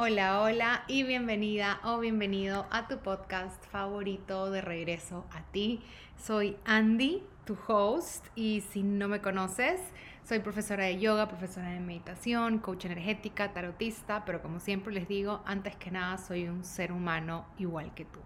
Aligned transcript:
Hola, 0.00 0.42
hola 0.42 0.84
y 0.86 1.02
bienvenida 1.02 1.80
o 1.82 1.98
bienvenido 1.98 2.68
a 2.70 2.86
tu 2.86 2.98
podcast 2.98 3.60
favorito 3.66 4.48
de 4.48 4.60
regreso 4.60 5.26
a 5.32 5.42
ti. 5.50 5.80
Soy 6.16 6.56
Andy, 6.64 7.24
tu 7.44 7.58
host, 7.66 8.24
y 8.36 8.60
si 8.60 8.84
no 8.84 9.08
me 9.08 9.20
conoces, 9.20 9.80
soy 10.22 10.38
profesora 10.38 10.84
de 10.84 11.00
yoga, 11.00 11.26
profesora 11.26 11.70
de 11.70 11.80
meditación, 11.80 12.60
coach 12.60 12.84
energética, 12.84 13.52
tarotista, 13.52 14.24
pero 14.24 14.40
como 14.40 14.60
siempre 14.60 14.94
les 14.94 15.08
digo, 15.08 15.42
antes 15.44 15.74
que 15.74 15.90
nada 15.90 16.16
soy 16.16 16.46
un 16.46 16.62
ser 16.62 16.92
humano 16.92 17.44
igual 17.58 17.92
que 17.94 18.04
tú. 18.04 18.20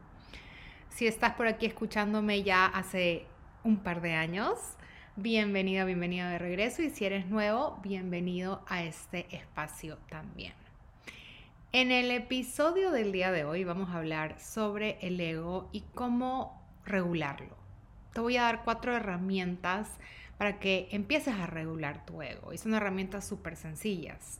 Si 0.91 1.07
estás 1.07 1.33
por 1.37 1.47
aquí 1.47 1.65
escuchándome 1.65 2.43
ya 2.43 2.67
hace 2.67 3.25
un 3.65 3.79
par 3.79 4.03
de 4.03 4.13
años, 4.13 4.59
bienvenido, 5.17 5.87
bienvenido 5.87 6.29
de 6.29 6.39
regreso 6.39 6.83
y 6.83 6.91
si 6.91 7.07
eres 7.07 7.29
nuevo, 7.29 7.81
bienvenido 7.83 8.63
a 8.69 8.83
este 8.83 9.35
espacio 9.35 9.97
también. 10.11 10.53
En 11.75 11.91
el 11.91 12.11
episodio 12.11 12.91
del 12.91 13.13
día 13.13 13.33
de 13.33 13.47
hoy 13.47 13.65
vamos 13.65 13.89
a 13.89 13.97
hablar 13.97 14.39
sobre 14.39 14.99
el 15.01 15.19
ego 15.19 15.71
y 15.73 15.81
cómo 15.95 16.63
regularlo. 16.85 17.57
Te 18.13 18.21
voy 18.21 18.37
a 18.37 18.43
dar 18.43 18.63
cuatro 18.63 18.95
herramientas 18.95 19.89
para 20.37 20.61
que 20.61 20.89
empieces 20.93 21.35
a 21.35 21.47
regular 21.47 22.05
tu 22.05 22.21
ego. 22.21 22.53
Y 22.53 22.59
son 22.59 22.75
herramientas 22.75 23.27
súper 23.27 23.57
sencillas, 23.57 24.39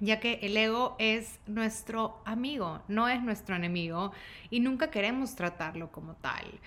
ya 0.00 0.18
que 0.18 0.40
el 0.42 0.56
ego 0.56 0.96
es 0.98 1.38
nuestro 1.46 2.20
amigo, 2.24 2.82
no 2.88 3.08
es 3.08 3.22
nuestro 3.22 3.54
enemigo 3.54 4.10
y 4.50 4.58
nunca 4.58 4.90
queremos 4.90 5.36
tratarlo 5.36 5.92
como 5.92 6.16
tal. 6.16 6.58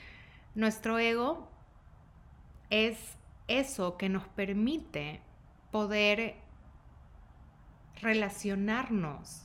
Nuestro 0.56 1.00
ego 1.00 1.50
es 2.70 2.98
eso 3.50 3.98
que 3.98 4.08
nos 4.08 4.26
permite 4.26 5.20
poder 5.70 6.36
relacionarnos 8.02 9.45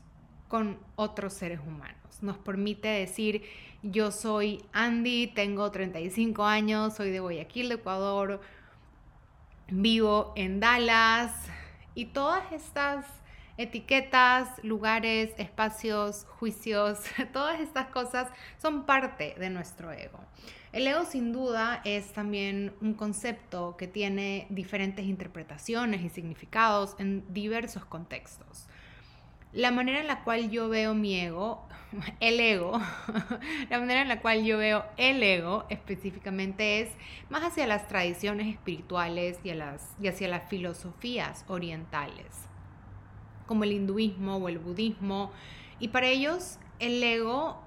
con 0.51 0.79
otros 0.97 1.33
seres 1.33 1.61
humanos. 1.61 1.97
Nos 2.23 2.37
permite 2.37 2.89
decir, 2.89 3.45
yo 3.83 4.11
soy 4.11 4.63
Andy, 4.73 5.29
tengo 5.29 5.71
35 5.71 6.45
años, 6.45 6.97
soy 6.97 7.11
de 7.11 7.21
Guayaquil, 7.21 7.69
de 7.69 7.77
Ecuador, 7.77 8.41
vivo 9.69 10.33
en 10.35 10.59
Dallas 10.59 11.33
y 11.95 12.07
todas 12.07 12.51
estas 12.53 13.07
etiquetas, 13.59 14.49
lugares, 14.65 15.33
espacios, 15.39 16.27
juicios, 16.41 16.99
todas 17.33 17.61
estas 17.61 17.87
cosas 17.87 18.29
son 18.61 18.87
parte 18.87 19.37
de 19.39 19.51
nuestro 19.51 19.93
ego. 19.93 20.19
El 20.73 20.85
ego 20.87 21.05
sin 21.05 21.33
duda 21.33 21.81
es 21.85 22.13
también 22.13 22.75
un 22.81 22.95
concepto 22.95 23.77
que 23.77 23.87
tiene 23.87 24.49
diferentes 24.51 25.05
interpretaciones 25.05 26.03
y 26.03 26.09
significados 26.09 26.97
en 26.99 27.25
diversos 27.33 27.85
contextos 27.85 28.67
la 29.53 29.71
manera 29.73 30.01
en 30.01 30.07
la 30.07 30.23
cual 30.23 30.51
yo 30.51 30.69
veo 30.69 30.95
mi 30.95 31.19
ego, 31.19 31.67
el 32.21 32.39
ego, 32.39 32.81
la 33.71 33.81
manera 33.81 34.03
en 34.03 34.09
la 34.09 34.21
cual 34.21 34.45
yo 34.45 34.59
veo 34.59 34.85
el 34.97 35.23
ego 35.23 35.65
específicamente 35.69 36.81
es 36.81 36.91
más 37.29 37.43
hacia 37.43 37.67
las 37.67 37.89
tradiciones 37.89 38.47
espirituales 38.47 39.39
y, 39.43 39.51
hacia 40.09 40.29
las 40.29 40.49
filosofías 40.49 41.45
orientales, 41.49 42.27
como 43.47 43.65
el 43.65 43.73
hinduismo 43.73 44.37
o 44.37 44.49
el 44.49 44.59
budismo. 44.59 45.33
Y 45.81 45.89
para 45.89 46.07
ellos 46.07 46.59
el 46.79 47.03
ego 47.03 47.61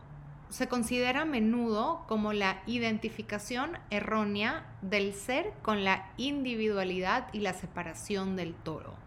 se 0.49 0.67
considera 0.67 1.21
a 1.21 1.25
menudo 1.25 2.05
como 2.07 2.31
la 2.31 2.61
identificación 2.67 3.79
errónea 3.89 4.65
del 4.81 5.13
ser 5.13 5.51
con 5.63 5.83
la 5.83 6.11
individualidad 6.17 7.27
y 7.33 7.39
la 7.39 7.53
separación 7.53 8.35
del 8.35 8.53
toro. 8.53 9.02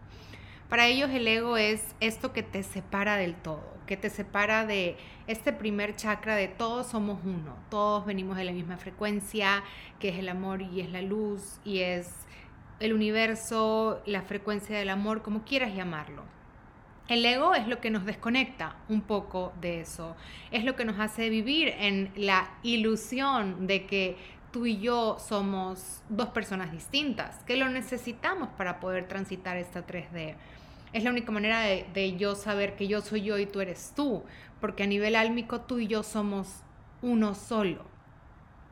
Para 0.69 0.87
ellos 0.87 1.09
el 1.11 1.25
ego 1.25 1.55
es 1.55 1.95
esto 2.01 2.33
que 2.33 2.43
te 2.43 2.61
separa 2.61 3.15
del 3.15 3.35
todo, 3.35 3.63
que 3.85 3.95
te 3.95 4.09
separa 4.09 4.65
de 4.65 4.97
este 5.25 5.53
primer 5.53 5.95
chakra 5.95 6.35
de 6.35 6.49
todos 6.49 6.87
somos 6.87 7.19
uno, 7.23 7.55
todos 7.69 8.05
venimos 8.05 8.35
de 8.35 8.43
la 8.43 8.51
misma 8.51 8.75
frecuencia, 8.75 9.63
que 9.97 10.09
es 10.09 10.17
el 10.19 10.27
amor 10.27 10.61
y 10.61 10.81
es 10.81 10.91
la 10.91 11.01
luz 11.01 11.61
y 11.63 11.79
es 11.79 12.11
el 12.81 12.91
universo, 12.91 14.01
la 14.05 14.23
frecuencia 14.23 14.77
del 14.77 14.89
amor, 14.89 15.21
como 15.21 15.45
quieras 15.45 15.73
llamarlo. 15.73 16.23
El 17.07 17.25
ego 17.25 17.55
es 17.55 17.65
lo 17.69 17.79
que 17.79 17.89
nos 17.89 18.03
desconecta 18.03 18.75
un 18.89 18.99
poco 18.99 19.53
de 19.61 19.79
eso, 19.79 20.17
es 20.51 20.65
lo 20.65 20.75
que 20.75 20.83
nos 20.83 20.99
hace 20.99 21.29
vivir 21.29 21.69
en 21.79 22.11
la 22.17 22.51
ilusión 22.63 23.67
de 23.67 23.85
que 23.85 24.17
tú 24.57 24.65
y 24.65 24.79
yo 24.79 25.17
somos 25.19 26.01
dos 26.09 26.29
personas 26.29 26.71
distintas, 26.71 27.43
que 27.43 27.57
lo 27.57 27.69
necesitamos 27.69 28.49
para 28.57 28.79
poder 28.79 29.07
transitar 29.07 29.55
esta 29.55 29.85
3D. 29.85 30.33
Es 30.93 31.03
la 31.03 31.11
única 31.11 31.31
manera 31.31 31.59
de, 31.59 32.17
yo 32.17 32.33
saber 32.33 32.75
que 32.75 32.87
yo 32.87 33.01
soy 33.01 33.21
yo 33.21 33.37
y 33.37 33.45
tú 33.45 33.61
eres 33.61 33.93
tú, 33.95 34.23
porque 34.59 34.81
a 34.81 34.87
nivel 34.87 35.15
álmico 35.15 35.61
tú 35.61 35.77
y 35.77 35.85
yo 35.85 36.01
somos 36.01 36.47
uno 37.03 37.35
solo. 37.35 37.85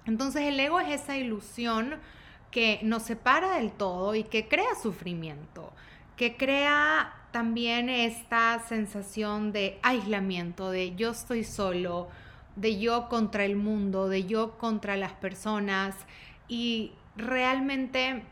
Entonces 0.07 0.41
el 0.41 0.59
ego 0.59 0.79
es 0.79 1.03
esa 1.03 1.17
ilusión 1.17 1.99
que 2.49 2.79
nos 2.81 3.03
separa 3.03 3.57
del 3.57 3.71
todo 3.71 4.15
y 4.15 4.23
que 4.23 4.47
crea 4.47 4.73
sufrimiento, 4.81 5.71
que 6.17 6.35
crea 6.35 7.13
también 7.29 7.89
esta 7.89 8.57
sensación 8.67 9.51
de 9.51 9.77
aislamiento, 9.83 10.71
de 10.71 10.95
yo 10.95 11.11
estoy 11.11 11.43
solo, 11.43 12.07
de 12.55 12.79
yo 12.79 13.09
contra 13.09 13.45
el 13.45 13.55
mundo, 13.55 14.07
de 14.07 14.25
yo 14.25 14.57
contra 14.57 14.95
las 14.95 15.13
personas 15.13 15.95
y 16.47 16.93
realmente 17.15 18.23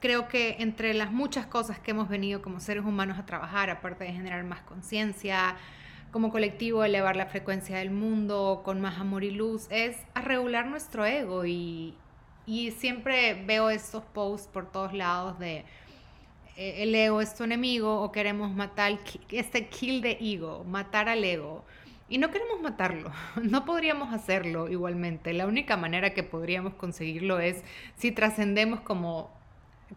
creo 0.00 0.28
que 0.28 0.56
entre 0.58 0.92
las 0.94 1.12
muchas 1.12 1.46
cosas 1.46 1.78
que 1.78 1.92
hemos 1.92 2.08
venido 2.08 2.42
como 2.42 2.60
seres 2.60 2.84
humanos 2.84 3.18
a 3.18 3.26
trabajar, 3.26 3.70
aparte 3.70 4.04
de 4.04 4.12
generar 4.12 4.44
más 4.44 4.60
conciencia, 4.62 5.56
como 6.10 6.30
colectivo 6.30 6.84
elevar 6.84 7.16
la 7.16 7.26
frecuencia 7.26 7.78
del 7.78 7.90
mundo 7.90 8.62
con 8.64 8.80
más 8.80 8.98
amor 8.98 9.24
y 9.24 9.30
luz, 9.30 9.66
es 9.70 9.96
a 10.14 10.20
regular 10.20 10.66
nuestro 10.66 11.04
ego 11.04 11.44
y, 11.44 11.96
y 12.46 12.70
siempre 12.72 13.42
veo 13.46 13.70
estos 13.70 14.04
posts 14.04 14.46
por 14.46 14.70
todos 14.70 14.92
lados 14.92 15.38
de 15.38 15.64
eh, 16.56 16.82
el 16.82 16.94
ego 16.94 17.20
es 17.20 17.34
tu 17.34 17.44
enemigo 17.44 18.00
o 18.00 18.12
queremos 18.12 18.54
matar 18.54 18.98
este 19.30 19.68
kill 19.68 20.02
de 20.02 20.18
ego, 20.20 20.64
matar 20.64 21.08
al 21.08 21.24
ego. 21.24 21.64
Y 22.08 22.18
no 22.18 22.30
queremos 22.30 22.60
matarlo, 22.60 23.10
no 23.42 23.64
podríamos 23.64 24.12
hacerlo 24.12 24.68
igualmente. 24.68 25.32
La 25.32 25.46
única 25.46 25.76
manera 25.76 26.14
que 26.14 26.22
podríamos 26.22 26.74
conseguirlo 26.74 27.40
es 27.40 27.62
si 27.96 28.12
trascendemos 28.12 28.80
como 28.80 29.32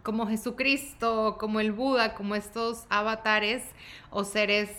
como 0.03 0.27
Jesucristo, 0.27 1.37
como 1.39 1.59
el 1.59 1.71
Buda, 1.71 2.13
como 2.13 2.35
estos 2.35 2.85
avatares 2.89 3.63
o 4.09 4.23
seres 4.23 4.69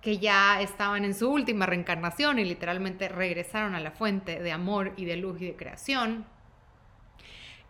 que 0.00 0.18
ya 0.18 0.60
estaban 0.60 1.04
en 1.04 1.14
su 1.14 1.30
última 1.30 1.66
reencarnación 1.66 2.38
y 2.38 2.44
literalmente 2.44 3.08
regresaron 3.08 3.74
a 3.74 3.80
la 3.80 3.90
fuente 3.90 4.40
de 4.40 4.52
amor 4.52 4.92
y 4.96 5.04
de 5.04 5.16
luz 5.16 5.40
y 5.40 5.46
de 5.46 5.56
creación. 5.56 6.24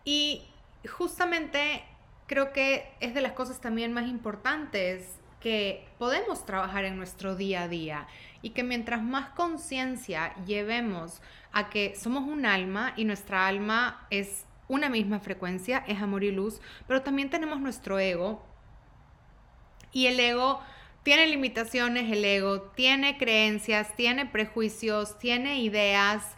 Y 0.04 0.46
justamente 0.88 1.82
creo 2.26 2.52
que 2.52 2.90
es 3.00 3.14
de 3.14 3.22
las 3.22 3.32
cosas 3.32 3.60
también 3.60 3.92
más 3.92 4.06
importantes 4.06 5.18
que 5.40 5.86
podemos 5.98 6.44
trabajar 6.44 6.84
en 6.84 6.96
nuestro 6.96 7.36
día 7.36 7.62
a 7.62 7.68
día 7.68 8.08
y 8.42 8.50
que 8.50 8.62
mientras 8.62 9.02
más 9.02 9.30
conciencia 9.30 10.34
llevemos 10.44 11.20
a 11.52 11.70
que 11.70 11.94
somos 11.96 12.24
un 12.24 12.46
alma 12.46 12.92
y 12.96 13.04
nuestra 13.04 13.46
alma 13.46 14.06
es 14.10 14.44
una 14.68 14.88
misma 14.88 15.18
frecuencia, 15.18 15.82
es 15.86 16.00
amor 16.00 16.24
y 16.24 16.30
luz, 16.30 16.60
pero 16.86 17.02
también 17.02 17.30
tenemos 17.30 17.60
nuestro 17.60 17.98
ego. 17.98 18.44
Y 19.92 20.06
el 20.06 20.20
ego 20.20 20.60
tiene 21.02 21.26
limitaciones, 21.26 22.12
el 22.12 22.24
ego 22.24 22.62
tiene 22.76 23.16
creencias, 23.16 23.96
tiene 23.96 24.26
prejuicios, 24.26 25.18
tiene 25.18 25.60
ideas. 25.62 26.36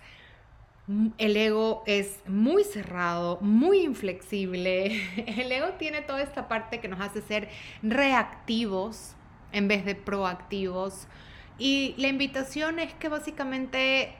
El 1.18 1.36
ego 1.36 1.82
es 1.86 2.20
muy 2.26 2.64
cerrado, 2.64 3.38
muy 3.40 3.80
inflexible. 3.80 5.02
El 5.38 5.52
ego 5.52 5.68
tiene 5.78 6.02
toda 6.02 6.20
esta 6.20 6.48
parte 6.48 6.80
que 6.80 6.88
nos 6.88 7.00
hace 7.00 7.22
ser 7.22 7.48
reactivos 7.80 9.14
en 9.52 9.68
vez 9.68 9.84
de 9.84 9.94
proactivos. 9.94 11.06
Y 11.60 11.94
la 11.98 12.08
invitación 12.08 12.78
es 12.78 12.94
que 12.94 13.10
básicamente 13.10 14.14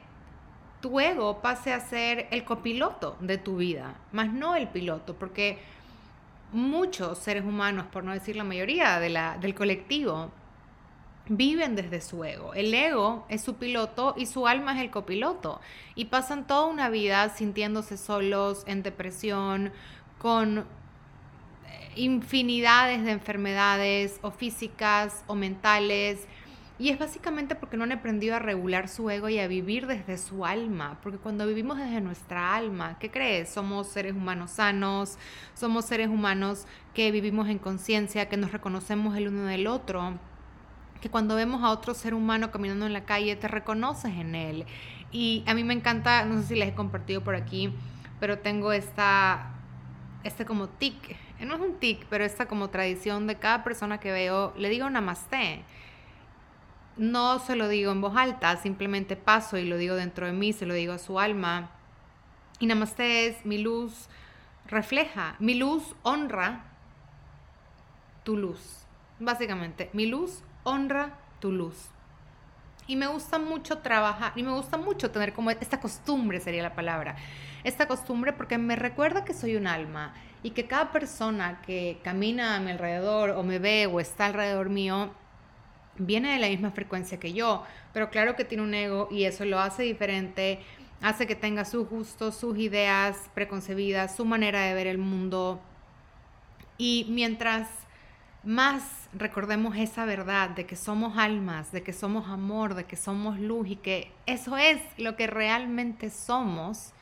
tu 0.83 1.01
ego 1.01 1.41
pase 1.41 1.73
a 1.73 1.81
ser 1.81 2.29
el 2.31 2.45
copiloto 2.45 3.17
de 3.19 3.39
tu 3.39 3.57
vida, 3.57 3.95
más 4.13 4.31
no 4.31 4.57
el 4.57 4.69
piloto, 4.69 5.15
porque 5.15 5.59
muchos 6.53 7.17
seres 7.17 7.43
humanos, 7.43 7.87
por 7.91 8.05
no 8.05 8.13
decir 8.13 8.37
la 8.37 8.45
mayoría 8.45 9.01
del 9.01 9.55
colectivo, 9.55 10.31
viven 11.31 11.77
desde 11.77 12.03
su 12.03 12.23
ego. 12.25 12.53
El 12.53 12.75
ego 12.75 13.25
es 13.31 13.41
su 13.43 13.55
piloto 13.55 14.15
y 14.19 14.27
su 14.27 14.47
alma 14.47 14.75
es 14.75 14.83
el 14.83 14.91
copiloto. 14.91 15.63
Y 15.95 16.07
pasan 16.07 16.47
toda 16.47 16.67
una 16.67 16.91
vida 16.91 17.31
sintiéndose 17.31 17.97
solos, 17.97 18.65
en 18.67 18.83
depresión, 18.83 19.73
con 20.19 20.67
infinidades 21.97 23.03
de 23.03 23.13
enfermedades 23.13 24.21
o 24.21 24.31
físicas 24.31 25.25
o 25.27 25.35
mentales 25.35 26.27
y 26.81 26.89
es 26.89 26.99
básicamente 26.99 27.57
porque 27.57 27.77
no 27.77 27.85
han 27.85 27.93
aprendido 27.93 28.35
a 28.35 28.39
regular 28.39 28.89
su 28.89 29.11
ego 29.11 29.29
y 29.29 29.39
a 29.39 29.47
vivir 29.47 29.87
desde 29.87 30.17
su 30.17 30.47
alma. 30.47 30.99
Porque 31.03 31.19
cuando 31.19 31.47
vivimos 31.47 31.77
desde 31.77 32.01
nuestra 32.01 32.55
alma, 32.55 32.97
¿qué 32.99 33.11
crees? 33.11 33.51
Somos 33.51 33.89
seres 33.89 34.15
humanos 34.15 34.53
sanos, 34.53 35.19
somos 35.53 35.85
seres 35.85 36.09
humanos 36.09 36.65
que 36.95 37.11
vivimos 37.11 37.51
en 37.51 37.59
conciencia, 37.59 38.31
que 38.31 38.39
nos 38.39 38.53
reconocemos 38.53 39.15
el 39.19 39.29
uno 39.29 39.43
del 39.43 39.67
otro, 39.67 40.19
que 41.03 41.11
cuando 41.11 41.35
vemos 41.37 41.63
a 41.63 41.69
otro 41.69 41.93
ser 41.93 42.15
humano 42.15 42.51
caminando 42.51 42.87
en 42.87 42.95
la 42.95 43.05
calle, 43.05 43.37
te 43.37 43.47
reconoces 43.47 44.15
en 44.17 44.35
él. 44.35 44.65
Y 45.13 45.45
a 45.47 45.53
mí 45.53 45.65
me 45.65 45.75
encanta, 45.75 46.25
no 46.25 46.41
sé 46.41 46.49
si 46.49 46.55
les 46.55 46.71
he 46.71 46.75
compartido 46.75 47.23
por 47.23 47.35
aquí, 47.35 47.75
pero 48.21 48.39
tengo 48.39 48.73
esta, 48.73 49.53
este 50.25 50.47
como 50.47 50.71
tic, 50.71 51.15
no 51.41 51.57
es 51.57 51.61
un 51.61 51.75
tic, 51.75 52.07
pero 52.09 52.25
esta 52.25 52.47
como 52.47 52.71
tradición 52.71 53.27
de 53.27 53.35
cada 53.35 53.65
persona 53.65 54.01
que 54.01 54.13
veo, 54.13 54.55
le 54.57 54.71
digo 54.71 54.89
namaste. 54.89 55.63
No 57.01 57.39
se 57.39 57.57
lo 57.57 57.67
digo 57.69 57.93
en 57.93 58.03
voz 58.03 58.15
alta, 58.15 58.59
simplemente 58.59 59.17
paso 59.17 59.57
y 59.57 59.65
lo 59.65 59.79
digo 59.79 59.95
dentro 59.95 60.27
de 60.27 60.35
mí, 60.35 60.53
se 60.53 60.67
lo 60.67 60.75
digo 60.75 60.93
a 60.93 60.99
su 60.99 61.19
alma. 61.19 61.71
Y 62.59 62.67
namaste 62.67 63.27
es 63.27 63.47
mi 63.47 63.57
luz 63.57 64.11
refleja, 64.67 65.35
mi 65.39 65.55
luz 65.55 65.95
honra 66.03 66.63
tu 68.23 68.37
luz. 68.37 68.85
Básicamente, 69.19 69.89
mi 69.95 70.05
luz 70.05 70.43
honra 70.63 71.17
tu 71.41 71.53
luz. 71.53 71.89
Y 72.87 72.97
me 72.97 73.07
gusta 73.07 73.39
mucho 73.39 73.79
trabajar, 73.79 74.35
y 74.37 74.43
me 74.43 74.53
gusta 74.53 74.77
mucho 74.77 75.11
tener 75.11 75.33
como 75.33 75.51
esta 75.51 75.81
costumbre, 75.81 76.39
sería 76.39 76.63
la 76.63 76.75
palabra, 76.75 77.17
esta 77.65 77.89
costumbre 77.89 78.35
porque 78.35 78.59
me 78.59 78.77
recuerda 78.77 79.25
que 79.25 79.33
soy 79.33 79.57
un 79.57 79.67
alma 79.67 80.13
y 80.43 80.51
que 80.51 80.67
cada 80.67 80.93
persona 80.93 81.63
que 81.63 81.99
camina 82.05 82.57
a 82.57 82.61
mi 82.61 82.73
alrededor 82.73 83.31
o 83.31 83.43
me 83.43 83.59
ve 83.59 83.87
o 83.87 84.01
está 84.01 84.27
alrededor 84.27 84.69
mío 84.69 85.15
viene 86.01 86.33
de 86.33 86.39
la 86.39 86.49
misma 86.49 86.71
frecuencia 86.71 87.21
que 87.21 87.33
yo, 87.33 87.65
pero 87.93 88.11
claro 88.11 88.35
que 88.35 88.45
tiene 88.45 88.65
un 88.65 88.75
ego 88.75 89.09
y 89.11 89.25
eso 89.25 89.45
lo 89.45 89.61
hace 89.61 89.83
diferente, 89.83 90.61
hace 91.03 91.27
que 91.27 91.37
tenga 91.37 91.65
sus 91.65 91.89
gustos, 91.89 92.35
sus 92.35 92.59
ideas 92.59 93.17
preconcebidas, 93.35 94.17
su 94.17 94.25
manera 94.25 94.63
de 94.63 94.75
ver 94.75 94.87
el 94.87 94.99
mundo. 94.99 95.61
Y 96.79 97.07
mientras 97.11 97.69
más 98.43 99.09
recordemos 99.13 99.77
esa 99.77 100.07
verdad 100.07 100.51
de 100.51 100.65
que 100.65 100.77
somos 100.77 101.19
almas, 101.19 101.73
de 101.73 101.83
que 101.83 101.93
somos 101.93 102.29
amor, 102.29 102.75
de 102.75 102.85
que 102.85 102.97
somos 102.97 103.39
luz 103.39 103.69
y 103.69 103.77
que 103.77 104.11
eso 104.25 104.57
es 104.57 104.81
lo 104.97 105.17
que 105.17 105.27
realmente 105.27 106.09
somos 106.09 106.93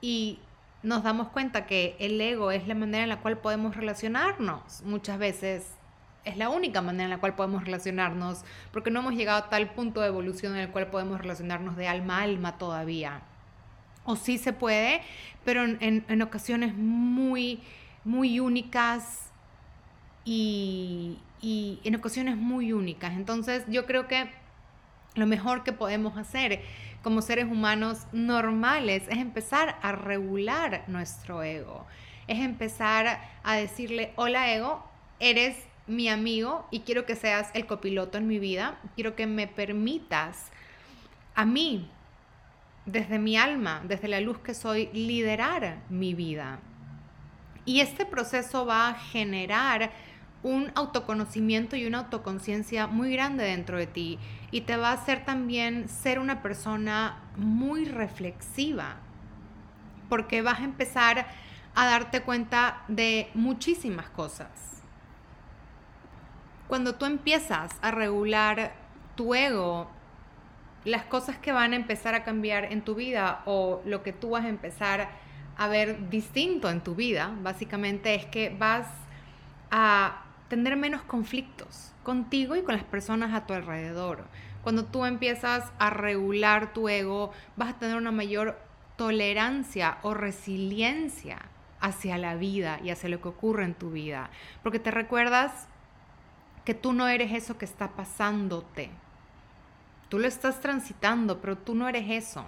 y 0.00 0.38
nos 0.84 1.02
damos 1.02 1.28
cuenta 1.28 1.66
que 1.66 1.96
el 1.98 2.20
ego 2.20 2.52
es 2.52 2.68
la 2.68 2.76
manera 2.76 3.02
en 3.02 3.08
la 3.08 3.20
cual 3.20 3.38
podemos 3.38 3.74
relacionarnos. 3.74 4.82
Muchas 4.84 5.18
veces 5.18 5.66
es 6.24 6.36
la 6.36 6.48
única 6.50 6.82
manera 6.82 7.04
en 7.04 7.10
la 7.10 7.18
cual 7.18 7.34
podemos 7.34 7.64
relacionarnos 7.64 8.44
porque 8.72 8.90
no 8.90 9.00
hemos 9.00 9.14
llegado 9.14 9.38
a 9.38 9.48
tal 9.48 9.70
punto 9.70 10.00
de 10.00 10.08
evolución 10.08 10.54
en 10.54 10.62
el 10.62 10.70
cual 10.70 10.88
podemos 10.88 11.20
relacionarnos 11.20 11.76
de 11.76 11.88
alma 11.88 12.18
a 12.18 12.22
alma 12.22 12.58
todavía. 12.58 13.22
O 14.04 14.16
sí 14.16 14.38
se 14.38 14.52
puede, 14.52 15.02
pero 15.44 15.64
en, 15.64 16.04
en 16.08 16.22
ocasiones 16.22 16.74
muy, 16.74 17.60
muy 18.04 18.40
únicas, 18.40 19.28
y, 20.28 21.80
en 21.84 21.96
ocasiones 21.96 22.36
muy 22.36 22.72
únicas. 22.72 23.12
Entonces 23.12 23.64
yo 23.68 23.86
creo 23.86 24.06
que 24.06 24.30
lo 25.14 25.26
mejor 25.26 25.64
que 25.64 25.72
podemos 25.72 26.16
hacer 26.18 26.62
como 27.02 27.22
seres 27.22 27.46
humanos 27.46 28.06
normales 28.12 29.04
es 29.08 29.18
empezar 29.18 29.78
a 29.82 29.92
regular 29.92 30.84
nuestro 30.86 31.42
ego. 31.42 31.86
Es 32.26 32.40
empezar 32.40 33.20
a 33.42 33.54
decirle, 33.54 34.12
hola 34.16 34.52
ego, 34.52 34.84
eres 35.18 35.56
mi 35.88 36.08
amigo 36.08 36.66
y 36.70 36.80
quiero 36.80 37.06
que 37.06 37.16
seas 37.16 37.50
el 37.54 37.66
copiloto 37.66 38.18
en 38.18 38.26
mi 38.26 38.38
vida. 38.38 38.78
Quiero 38.94 39.16
que 39.16 39.26
me 39.26 39.46
permitas 39.46 40.50
a 41.34 41.44
mí, 41.44 41.90
desde 42.86 43.18
mi 43.18 43.36
alma, 43.36 43.82
desde 43.84 44.08
la 44.08 44.20
luz 44.20 44.38
que 44.38 44.54
soy, 44.54 44.88
liderar 44.92 45.78
mi 45.88 46.14
vida. 46.14 46.60
Y 47.64 47.80
este 47.80 48.06
proceso 48.06 48.64
va 48.64 48.88
a 48.88 48.94
generar 48.94 49.92
un 50.42 50.70
autoconocimiento 50.74 51.76
y 51.76 51.86
una 51.86 51.98
autoconciencia 51.98 52.86
muy 52.86 53.12
grande 53.12 53.44
dentro 53.44 53.76
de 53.76 53.86
ti 53.86 54.18
y 54.50 54.62
te 54.62 54.76
va 54.76 54.90
a 54.90 54.94
hacer 54.94 55.24
también 55.24 55.88
ser 55.88 56.18
una 56.18 56.42
persona 56.42 57.22
muy 57.36 57.84
reflexiva 57.84 58.96
porque 60.08 60.42
vas 60.42 60.60
a 60.60 60.64
empezar 60.64 61.26
a 61.74 61.86
darte 61.86 62.22
cuenta 62.22 62.82
de 62.88 63.30
muchísimas 63.34 64.08
cosas. 64.10 64.77
Cuando 66.68 66.94
tú 66.96 67.06
empiezas 67.06 67.74
a 67.80 67.90
regular 67.90 68.74
tu 69.16 69.34
ego, 69.34 69.88
las 70.84 71.04
cosas 71.04 71.38
que 71.38 71.50
van 71.50 71.72
a 71.72 71.76
empezar 71.76 72.14
a 72.14 72.24
cambiar 72.24 72.72
en 72.72 72.82
tu 72.82 72.94
vida 72.94 73.42
o 73.46 73.80
lo 73.86 74.02
que 74.02 74.12
tú 74.12 74.30
vas 74.30 74.44
a 74.44 74.48
empezar 74.48 75.08
a 75.56 75.66
ver 75.66 76.10
distinto 76.10 76.68
en 76.68 76.82
tu 76.82 76.94
vida, 76.94 77.32
básicamente 77.42 78.14
es 78.14 78.26
que 78.26 78.50
vas 78.50 78.86
a 79.70 80.24
tener 80.48 80.76
menos 80.76 81.02
conflictos 81.02 81.92
contigo 82.02 82.54
y 82.54 82.62
con 82.62 82.74
las 82.74 82.84
personas 82.84 83.34
a 83.34 83.46
tu 83.46 83.54
alrededor. 83.54 84.24
Cuando 84.62 84.84
tú 84.84 85.06
empiezas 85.06 85.72
a 85.78 85.88
regular 85.88 86.74
tu 86.74 86.90
ego, 86.90 87.32
vas 87.56 87.70
a 87.70 87.78
tener 87.78 87.96
una 87.96 88.12
mayor 88.12 88.58
tolerancia 88.96 89.98
o 90.02 90.12
resiliencia 90.12 91.38
hacia 91.80 92.18
la 92.18 92.34
vida 92.34 92.78
y 92.84 92.90
hacia 92.90 93.08
lo 93.08 93.22
que 93.22 93.28
ocurre 93.28 93.64
en 93.64 93.74
tu 93.74 93.90
vida. 93.90 94.30
Porque 94.62 94.78
te 94.78 94.90
recuerdas 94.90 95.68
que 96.68 96.74
tú 96.74 96.92
no 96.92 97.08
eres 97.08 97.32
eso 97.32 97.56
que 97.56 97.64
está 97.64 97.92
pasándote. 97.92 98.90
Tú 100.10 100.18
lo 100.18 100.28
estás 100.28 100.60
transitando, 100.60 101.40
pero 101.40 101.56
tú 101.56 101.74
no 101.74 101.88
eres 101.88 102.10
eso. 102.10 102.44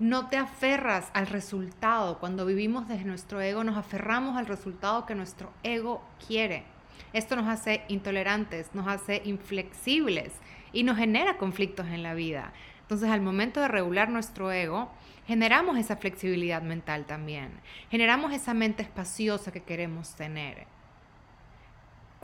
No 0.00 0.26
te 0.26 0.36
aferras 0.36 1.08
al 1.14 1.28
resultado. 1.28 2.18
Cuando 2.18 2.44
vivimos 2.44 2.88
desde 2.88 3.04
nuestro 3.04 3.40
ego, 3.40 3.62
nos 3.62 3.76
aferramos 3.76 4.36
al 4.36 4.46
resultado 4.46 5.06
que 5.06 5.14
nuestro 5.14 5.52
ego 5.62 6.02
quiere. 6.26 6.64
Esto 7.12 7.36
nos 7.36 7.46
hace 7.46 7.84
intolerantes, 7.86 8.74
nos 8.74 8.88
hace 8.88 9.22
inflexibles 9.24 10.32
y 10.72 10.82
nos 10.82 10.98
genera 10.98 11.38
conflictos 11.38 11.86
en 11.86 12.02
la 12.02 12.14
vida. 12.14 12.52
Entonces, 12.80 13.08
al 13.08 13.20
momento 13.20 13.60
de 13.60 13.68
regular 13.68 14.08
nuestro 14.08 14.50
ego, 14.50 14.90
generamos 15.28 15.78
esa 15.78 15.94
flexibilidad 15.94 16.60
mental 16.60 17.06
también. 17.06 17.52
Generamos 17.88 18.32
esa 18.32 18.52
mente 18.52 18.82
espaciosa 18.82 19.52
que 19.52 19.62
queremos 19.62 20.16
tener. 20.16 20.66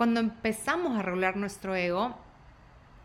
Cuando 0.02 0.18
empezamos 0.18 0.98
a 0.98 1.02
regular 1.02 1.36
nuestro 1.36 1.76
ego, 1.76 2.16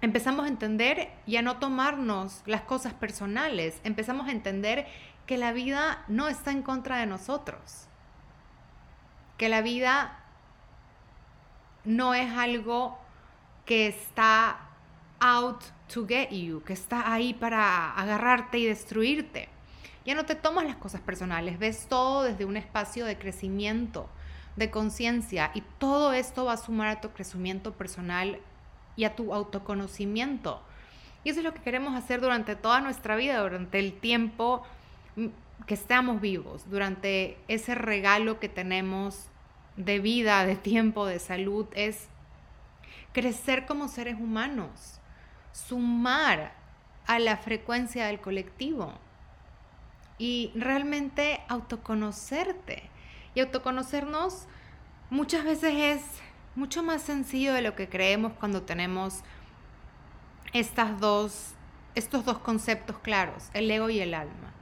empezamos 0.01 0.45
a 0.45 0.47
entender 0.47 1.11
y 1.27 1.35
a 1.35 1.43
no 1.43 1.57
tomarnos 1.57 2.41
las 2.47 2.61
cosas 2.61 2.95
personales. 2.95 3.79
Empezamos 3.83 4.27
a 4.27 4.31
entender 4.31 4.87
que 5.27 5.37
la 5.37 5.53
vida 5.53 6.03
no 6.07 6.27
está 6.27 6.49
en 6.49 6.63
contra 6.63 6.97
de 6.97 7.05
nosotros. 7.05 7.85
Que 9.37 9.47
la 9.47 9.61
vida 9.61 10.17
no 11.85 12.15
es 12.15 12.35
algo 12.35 12.97
que 13.67 13.85
está 13.85 14.57
out 15.19 15.65
to 15.93 16.07
get 16.07 16.31
you, 16.31 16.63
que 16.63 16.73
está 16.73 17.13
ahí 17.13 17.35
para 17.35 17.91
agarrarte 17.91 18.57
y 18.57 18.65
destruirte. 18.65 19.49
Ya 20.03 20.15
no 20.15 20.25
te 20.25 20.33
tomas 20.33 20.65
las 20.65 20.77
cosas 20.77 21.01
personales, 21.01 21.59
ves 21.59 21.85
todo 21.87 22.23
desde 22.23 22.45
un 22.45 22.57
espacio 22.57 23.05
de 23.05 23.19
crecimiento, 23.19 24.09
de 24.57 24.69
conciencia 24.69 25.51
y 25.53 25.61
todo 25.77 26.11
esto 26.11 26.45
va 26.45 26.53
a 26.53 26.57
sumar 26.57 26.87
a 26.89 27.01
tu 27.01 27.11
crecimiento 27.11 27.71
personal 27.73 28.39
y 28.95 29.05
a 29.05 29.15
tu 29.15 29.33
autoconocimiento. 29.33 30.61
Y 31.23 31.29
eso 31.29 31.39
es 31.39 31.45
lo 31.45 31.53
que 31.53 31.61
queremos 31.61 31.95
hacer 31.95 32.19
durante 32.19 32.55
toda 32.55 32.81
nuestra 32.81 33.15
vida, 33.15 33.39
durante 33.39 33.79
el 33.79 33.93
tiempo 33.93 34.63
que 35.65 35.73
estamos 35.73 36.21
vivos, 36.21 36.69
durante 36.69 37.37
ese 37.47 37.75
regalo 37.75 38.39
que 38.39 38.49
tenemos 38.49 39.29
de 39.75 39.99
vida, 39.99 40.45
de 40.45 40.55
tiempo, 40.55 41.05
de 41.05 41.19
salud, 41.19 41.67
es 41.73 42.07
crecer 43.13 43.65
como 43.65 43.87
seres 43.87 44.15
humanos, 44.15 44.99
sumar 45.51 46.53
a 47.05 47.19
la 47.19 47.37
frecuencia 47.37 48.07
del 48.07 48.19
colectivo 48.19 48.93
y 50.17 50.51
realmente 50.55 51.41
autoconocerte. 51.47 52.89
Y 53.37 53.39
autoconocernos 53.39 54.47
muchas 55.11 55.43
veces 55.43 55.71
es 55.75 56.01
mucho 56.55 56.81
más 56.81 57.03
sencillo 57.03 57.53
de 57.53 57.61
lo 57.61 57.75
que 57.75 57.87
creemos 57.87 58.33
cuando 58.33 58.63
tenemos 58.63 59.19
estas 60.53 60.99
dos, 60.99 61.53
estos 61.93 62.25
dos 62.25 62.39
conceptos 62.39 62.97
claros, 62.97 63.51
el 63.53 63.69
ego 63.69 63.91
y 63.91 63.99
el 63.99 64.15
alma. 64.15 64.53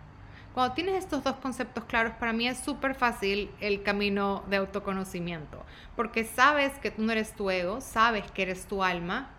Cuando 0.54 0.76
tienes 0.76 0.96
estos 0.96 1.24
dos 1.24 1.38
conceptos 1.38 1.86
claros, 1.86 2.16
para 2.20 2.34
mí 2.34 2.50
es 2.50 2.58
súper 2.58 2.96
fácil 2.96 3.50
el 3.62 3.82
camino 3.82 4.44
de 4.50 4.58
autoconocimiento, 4.58 5.64
porque 5.96 6.26
sabes 6.26 6.74
que 6.80 6.92
tú 6.92 7.02
no 7.02 7.14
eres 7.14 7.34
tu 7.34 7.50
ego, 7.50 7.80
sabes 7.80 8.30
que 8.30 8.42
eres 8.42 8.66
tu 8.66 8.84
alma, 8.84 9.30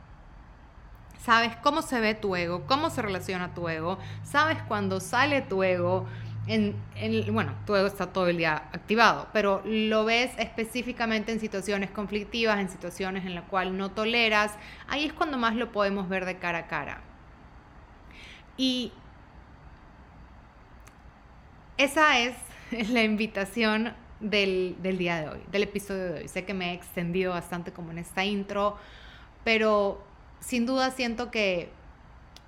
sabes 1.23 1.55
cómo 1.57 1.83
se 1.83 2.01
ve 2.01 2.15
tu 2.15 2.37
ego, 2.37 2.65
cómo 2.67 2.89
se 2.89 3.03
relaciona 3.03 3.53
tu 3.53 3.69
ego, 3.69 3.99
sabes 4.23 4.63
cuando 4.63 4.99
sale 4.99 5.43
tu 5.43 5.63
ego, 5.63 6.07
en, 6.47 6.75
bueno, 7.33 7.55
tu 7.67 7.75
ego 7.75 7.87
está 7.87 8.13
todo 8.13 8.29
el 8.29 8.37
día 8.37 8.57
activado, 8.73 9.29
pero 9.33 9.63
lo 9.65 10.05
ves 10.05 10.31
específicamente 10.39 11.33
en 11.33 11.41
situaciones 11.41 11.91
conflictivas, 11.91 12.59
en 12.59 12.69
situaciones 12.69 13.25
en 13.27 13.35
las 13.35 13.45
cuales 13.45 13.75
no 13.75 13.91
toleras, 13.91 14.53
ahí 14.89 15.05
es 15.05 15.13
cuando 15.13 15.39
más 15.39 15.57
lo 15.57 15.73
podemos 15.73 16.09
ver 16.09 16.25
de 16.25 16.39
cara 16.39 16.59
a 16.59 16.67
cara. 16.69 17.01
Y 18.57 18.93
esa 21.79 22.19
es 22.21 22.37
la 22.91 23.03
invitación 23.03 23.95
del, 24.21 24.77
día 24.81 25.21
de 25.21 25.29
hoy, 25.29 25.41
del 25.51 25.65
episodio 25.65 26.05
de 26.05 26.21
hoy. 26.21 26.29
Sé 26.29 26.45
que 26.45 26.55
me 26.55 26.71
he 26.71 26.75
extendido 26.75 27.33
bastante 27.33 27.73
como 27.73 27.91
en 27.91 27.99
esta 27.99 28.25
intro, 28.25 28.77
pero 29.45 30.03
sin 30.41 30.67
duda 30.67 30.91
siento 30.91 31.31
que 31.31 31.71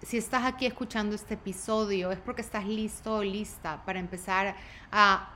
si 0.02 0.16
estás 0.16 0.44
aquí 0.44 0.66
escuchando 0.66 1.14
este 1.14 1.34
episodio 1.34 2.12
es 2.12 2.18
porque 2.18 2.42
estás 2.42 2.66
listo 2.66 3.16
o 3.16 3.22
lista 3.22 3.82
para 3.84 3.98
empezar 3.98 4.54
a 4.92 5.30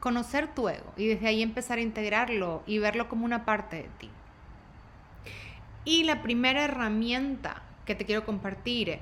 conocer 0.00 0.54
tu 0.54 0.68
ego 0.68 0.92
y 0.96 1.06
desde 1.06 1.28
ahí 1.28 1.42
empezar 1.42 1.78
a 1.78 1.82
integrarlo 1.82 2.62
y 2.66 2.78
verlo 2.78 3.08
como 3.08 3.24
una 3.24 3.44
parte 3.44 3.76
de 3.76 3.88
ti. 3.98 4.10
Y 5.84 6.04
la 6.04 6.20
primera 6.22 6.64
herramienta 6.64 7.62
que 7.84 7.94
te 7.94 8.04
quiero 8.04 8.24
compartir 8.24 8.98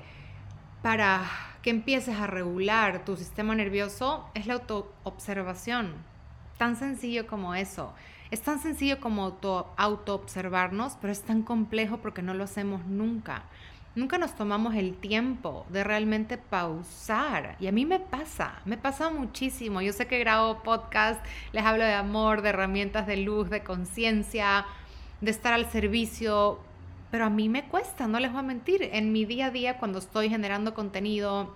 para 0.83 1.23
que 1.63 1.71
empieces 1.71 2.15
a 2.19 2.27
regular 2.27 3.05
tu 3.05 3.17
sistema 3.17 3.55
nervioso 3.55 4.29
es 4.35 4.45
la 4.45 4.53
autoobservación. 4.53 5.95
Tan 6.59 6.75
sencillo 6.75 7.25
como 7.25 7.55
eso. 7.55 7.93
Es 8.29 8.41
tan 8.41 8.59
sencillo 8.59 8.99
como 8.99 9.23
auto, 9.23 9.73
autoobservarnos, 9.77 10.97
pero 11.01 11.11
es 11.11 11.23
tan 11.23 11.41
complejo 11.41 11.97
porque 11.97 12.21
no 12.21 12.35
lo 12.35 12.43
hacemos 12.43 12.85
nunca. 12.85 13.45
Nunca 13.95 14.17
nos 14.17 14.35
tomamos 14.35 14.75
el 14.75 14.93
tiempo 14.93 15.65
de 15.69 15.85
realmente 15.85 16.37
pausar. 16.37 17.55
Y 17.61 17.67
a 17.67 17.71
mí 17.71 17.85
me 17.85 18.01
pasa, 18.01 18.61
me 18.65 18.77
pasa 18.77 19.09
muchísimo. 19.09 19.81
Yo 19.81 19.93
sé 19.93 20.05
que 20.05 20.19
grabo 20.19 20.63
podcast, 20.63 21.23
les 21.53 21.63
hablo 21.63 21.85
de 21.85 21.93
amor, 21.93 22.41
de 22.41 22.49
herramientas 22.49 23.07
de 23.07 23.15
luz, 23.15 23.49
de 23.49 23.63
conciencia, 23.63 24.65
de 25.21 25.31
estar 25.31 25.53
al 25.53 25.71
servicio, 25.71 26.59
pero 27.09 27.25
a 27.25 27.29
mí 27.29 27.47
me 27.47 27.69
cuesta, 27.69 28.07
no 28.07 28.19
les 28.19 28.31
voy 28.31 28.41
a 28.41 28.43
mentir. 28.43 28.89
En 28.91 29.13
mi 29.13 29.23
día 29.23 29.45
a 29.45 29.51
día, 29.51 29.77
cuando 29.77 29.99
estoy 29.99 30.29
generando 30.29 30.73
contenido, 30.73 31.55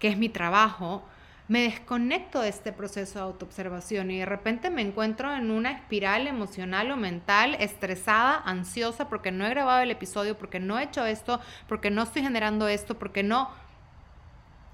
que 0.00 0.08
es 0.08 0.18
mi 0.18 0.28
trabajo, 0.28 1.04
me 1.48 1.62
desconecto 1.62 2.40
de 2.40 2.48
este 2.48 2.72
proceso 2.72 3.18
de 3.18 3.24
autoobservación 3.24 4.10
y 4.10 4.18
de 4.18 4.26
repente 4.26 4.70
me 4.70 4.82
encuentro 4.82 5.34
en 5.34 5.50
una 5.50 5.72
espiral 5.72 6.26
emocional 6.26 6.90
o 6.90 6.96
mental 6.96 7.56
estresada, 7.58 8.40
ansiosa 8.44 9.08
porque 9.08 9.32
no 9.32 9.44
he 9.44 9.50
grabado 9.50 9.82
el 9.82 9.90
episodio, 9.90 10.38
porque 10.38 10.60
no 10.60 10.78
he 10.78 10.84
hecho 10.84 11.04
esto, 11.04 11.40
porque 11.68 11.90
no 11.90 12.02
estoy 12.02 12.22
generando 12.22 12.68
esto, 12.68 12.98
porque 12.98 13.22
no... 13.22 13.50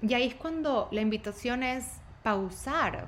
Y 0.01 0.13
ahí 0.13 0.27
es 0.27 0.35
cuando 0.35 0.87
la 0.91 1.01
invitación 1.01 1.63
es 1.63 1.99
pausar, 2.23 3.07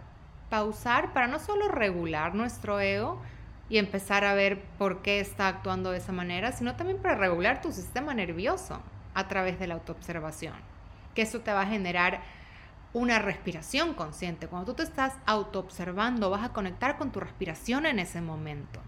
pausar 0.49 1.13
para 1.13 1.27
no 1.27 1.39
solo 1.39 1.69
regular 1.69 2.35
nuestro 2.35 2.79
ego 2.79 3.21
y 3.69 3.77
empezar 3.77 4.25
a 4.25 4.33
ver 4.33 4.61
por 4.77 5.01
qué 5.01 5.21
está 5.21 5.47
actuando 5.47 5.91
de 5.91 5.99
esa 5.99 6.11
manera, 6.11 6.51
sino 6.51 6.75
también 6.75 7.01
para 7.01 7.15
regular 7.15 7.61
tu 7.61 7.71
sistema 7.71 8.13
nervioso 8.13 8.81
a 9.13 9.27
través 9.29 9.59
de 9.59 9.67
la 9.67 9.75
autoobservación, 9.75 10.55
que 11.15 11.21
eso 11.21 11.39
te 11.39 11.53
va 11.53 11.61
a 11.61 11.67
generar 11.67 12.21
una 12.93 13.19
respiración 13.19 13.93
consciente. 13.93 14.47
Cuando 14.47 14.71
tú 14.71 14.77
te 14.77 14.83
estás 14.83 15.13
autoobservando, 15.25 16.29
vas 16.29 16.43
a 16.43 16.53
conectar 16.53 16.97
con 16.97 17.11
tu 17.11 17.19
respiración 17.19 17.85
en 17.85 17.99
ese 17.99 18.21
momento. 18.21 18.81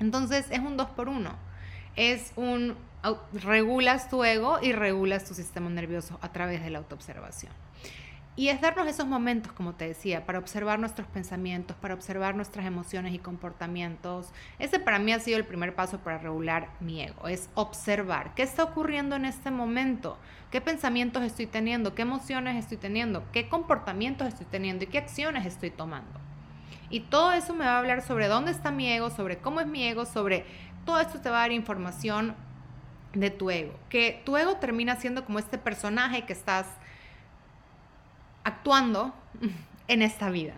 Entonces 0.00 0.46
es 0.50 0.58
un 0.60 0.76
dos 0.76 0.90
por 0.90 1.08
uno. 1.08 1.34
Es 1.94 2.32
un 2.36 2.76
regulas 3.32 4.08
tu 4.08 4.24
ego 4.24 4.58
y 4.60 4.72
regulas 4.72 5.24
tu 5.24 5.34
sistema 5.34 5.70
nervioso 5.70 6.18
a 6.22 6.32
través 6.32 6.62
de 6.62 6.70
la 6.70 6.78
autoobservación. 6.78 7.52
Y 8.38 8.50
es 8.50 8.60
darnos 8.60 8.86
esos 8.86 9.06
momentos, 9.06 9.50
como 9.52 9.74
te 9.74 9.88
decía, 9.88 10.26
para 10.26 10.38
observar 10.38 10.78
nuestros 10.78 11.08
pensamientos, 11.08 11.74
para 11.78 11.94
observar 11.94 12.34
nuestras 12.36 12.66
emociones 12.66 13.14
y 13.14 13.18
comportamientos. 13.18 14.28
Ese 14.58 14.78
para 14.78 14.98
mí 14.98 15.10
ha 15.14 15.20
sido 15.20 15.38
el 15.38 15.46
primer 15.46 15.74
paso 15.74 16.00
para 16.00 16.18
regular 16.18 16.68
mi 16.80 17.00
ego, 17.00 17.28
es 17.28 17.48
observar 17.54 18.34
qué 18.34 18.42
está 18.42 18.64
ocurriendo 18.64 19.16
en 19.16 19.24
este 19.24 19.50
momento, 19.50 20.18
qué 20.50 20.60
pensamientos 20.60 21.22
estoy 21.22 21.46
teniendo, 21.46 21.94
qué 21.94 22.02
emociones 22.02 22.56
estoy 22.56 22.76
teniendo, 22.76 23.24
qué 23.32 23.48
comportamientos 23.48 24.28
estoy 24.28 24.46
teniendo 24.46 24.84
y 24.84 24.88
qué 24.88 24.98
acciones 24.98 25.46
estoy 25.46 25.70
tomando. 25.70 26.20
Y 26.90 27.00
todo 27.00 27.32
eso 27.32 27.54
me 27.54 27.64
va 27.64 27.76
a 27.76 27.78
hablar 27.78 28.02
sobre 28.02 28.28
dónde 28.28 28.50
está 28.50 28.70
mi 28.70 28.92
ego, 28.92 29.08
sobre 29.08 29.38
cómo 29.38 29.60
es 29.60 29.66
mi 29.66 29.82
ego, 29.82 30.04
sobre 30.04 30.44
todo 30.84 31.00
esto 31.00 31.22
te 31.22 31.30
va 31.30 31.38
a 31.38 31.40
dar 31.40 31.52
información 31.52 32.34
de 33.14 33.30
tu 33.30 33.50
ego, 33.50 33.72
que 33.88 34.20
tu 34.26 34.36
ego 34.36 34.56
termina 34.56 34.96
siendo 34.96 35.24
como 35.24 35.38
este 35.38 35.56
personaje 35.56 36.26
que 36.26 36.34
estás 36.34 36.66
actuando 38.46 39.12
en 39.88 40.02
esta 40.02 40.30
vida, 40.30 40.54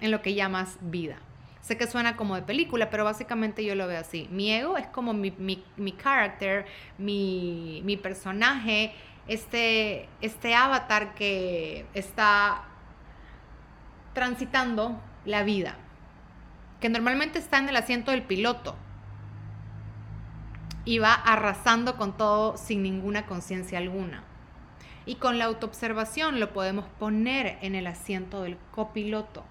en 0.00 0.10
lo 0.10 0.20
que 0.20 0.34
llamas 0.34 0.76
vida. 0.82 1.16
Sé 1.62 1.78
que 1.78 1.86
suena 1.86 2.14
como 2.14 2.36
de 2.36 2.42
película, 2.42 2.90
pero 2.90 3.04
básicamente 3.04 3.64
yo 3.64 3.74
lo 3.74 3.86
veo 3.86 3.98
así. 3.98 4.28
Mi 4.30 4.52
ego 4.52 4.76
es 4.76 4.86
como 4.88 5.14
mi, 5.14 5.30
mi, 5.30 5.64
mi 5.76 5.92
character, 5.92 6.66
mi, 6.98 7.80
mi, 7.84 7.96
personaje, 7.96 8.92
este, 9.26 10.06
este 10.20 10.54
avatar 10.54 11.14
que 11.14 11.86
está 11.94 12.64
transitando 14.12 15.00
la 15.24 15.42
vida, 15.42 15.76
que 16.80 16.90
normalmente 16.90 17.38
está 17.38 17.56
en 17.56 17.70
el 17.70 17.76
asiento 17.76 18.10
del 18.10 18.22
piloto 18.22 18.76
y 20.84 20.98
va 20.98 21.14
arrasando 21.14 21.96
con 21.96 22.18
todo 22.18 22.58
sin 22.58 22.82
ninguna 22.82 23.24
conciencia 23.24 23.78
alguna. 23.78 24.24
Y 25.06 25.16
con 25.16 25.38
la 25.38 25.46
autoobservación 25.46 26.40
lo 26.40 26.52
podemos 26.52 26.86
poner 26.98 27.58
en 27.62 27.74
el 27.74 27.86
asiento 27.86 28.42
del 28.42 28.56
copiloto 28.70 29.44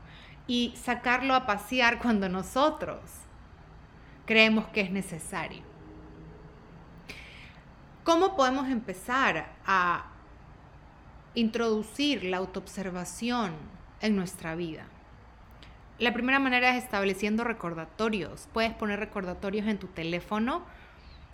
y 0.48 0.74
sacarlo 0.76 1.34
a 1.34 1.46
pasear 1.46 2.00
cuando 2.02 2.30
nosotros 2.30 3.00
creemos 4.26 4.68
que 4.68 4.82
es 4.82 4.92
necesario. 4.92 5.64
¿Cómo 8.04 8.36
podemos 8.36 8.68
empezar 8.70 9.50
a 9.66 10.06
introducir 11.36 12.24
la 12.24 12.38
autoobservación 12.38 13.54
en 14.02 14.16
nuestra 14.16 14.56
vida? 14.56 14.86
La 16.00 16.14
primera 16.14 16.40
manera 16.40 16.76
es 16.76 16.84
estableciendo 16.84 17.44
recordatorios. 17.44 18.48
Puedes 18.54 18.74
poner 18.74 19.00
recordatorios 19.00 19.68
en 19.68 19.78
tu 19.78 19.88
teléfono 19.88 20.64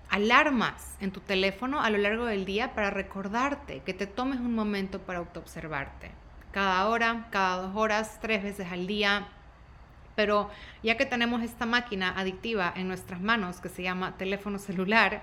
alarmas 0.09 0.95
en 1.01 1.11
tu 1.11 1.19
teléfono 1.19 1.81
a 1.81 1.89
lo 1.89 1.97
largo 1.97 2.25
del 2.25 2.45
día 2.45 2.73
para 2.73 2.89
recordarte 2.89 3.81
que 3.81 3.93
te 3.93 4.07
tomes 4.07 4.39
un 4.39 4.53
momento 4.53 4.99
para 4.99 5.19
autoobservarte. 5.19 6.11
Cada 6.51 6.87
hora, 6.87 7.27
cada 7.31 7.57
dos 7.57 7.75
horas, 7.75 8.19
tres 8.21 8.43
veces 8.43 8.71
al 8.71 8.87
día. 8.87 9.27
Pero 10.15 10.49
ya 10.81 10.95
que 10.95 11.05
tenemos 11.05 11.41
esta 11.41 11.65
máquina 11.65 12.13
adictiva 12.17 12.71
en 12.75 12.87
nuestras 12.87 13.19
manos 13.19 13.59
que 13.59 13.69
se 13.69 13.83
llama 13.83 14.17
teléfono 14.17 14.59
celular, 14.59 15.21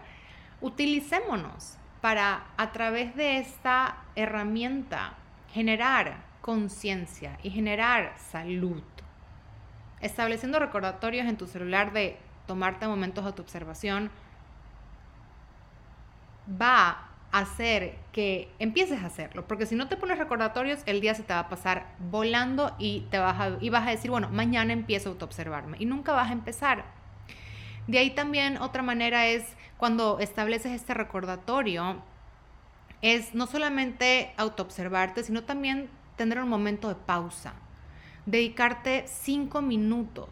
utilicémonos 0.60 1.78
para 2.02 2.46
a 2.56 2.72
través 2.72 3.16
de 3.16 3.38
esta 3.38 3.96
herramienta 4.16 5.14
generar 5.52 6.16
conciencia 6.42 7.38
y 7.42 7.50
generar 7.50 8.14
salud. 8.18 8.82
Estableciendo 10.00 10.58
recordatorios 10.58 11.26
en 11.26 11.36
tu 11.36 11.46
celular 11.46 11.92
de 11.92 12.18
tomarte 12.46 12.86
momentos 12.88 13.24
de 13.24 13.28
autoobservación, 13.28 14.10
va 16.48 17.08
a 17.30 17.38
hacer 17.38 17.98
que 18.12 18.52
empieces 18.58 19.02
a 19.02 19.06
hacerlo, 19.06 19.46
porque 19.46 19.66
si 19.66 19.74
no 19.74 19.88
te 19.88 19.96
pones 19.96 20.18
recordatorios, 20.18 20.80
el 20.86 21.00
día 21.00 21.14
se 21.14 21.22
te 21.22 21.32
va 21.32 21.40
a 21.40 21.48
pasar 21.48 21.94
volando 22.10 22.74
y, 22.78 23.06
te 23.10 23.18
vas 23.18 23.40
a, 23.40 23.56
y 23.60 23.70
vas 23.70 23.86
a 23.86 23.90
decir, 23.90 24.10
bueno, 24.10 24.28
mañana 24.30 24.72
empiezo 24.72 25.08
a 25.08 25.12
autoobservarme 25.12 25.78
y 25.80 25.86
nunca 25.86 26.12
vas 26.12 26.28
a 26.28 26.32
empezar. 26.32 26.84
De 27.86 27.98
ahí 27.98 28.10
también 28.10 28.58
otra 28.58 28.82
manera 28.82 29.26
es 29.26 29.44
cuando 29.78 30.18
estableces 30.20 30.72
este 30.72 30.94
recordatorio, 30.94 32.02
es 33.00 33.34
no 33.34 33.46
solamente 33.46 34.32
autoobservarte, 34.36 35.24
sino 35.24 35.42
también 35.42 35.88
tener 36.16 36.38
un 36.38 36.48
momento 36.48 36.88
de 36.88 36.94
pausa, 36.94 37.54
dedicarte 38.26 39.04
cinco 39.08 39.62
minutos 39.62 40.28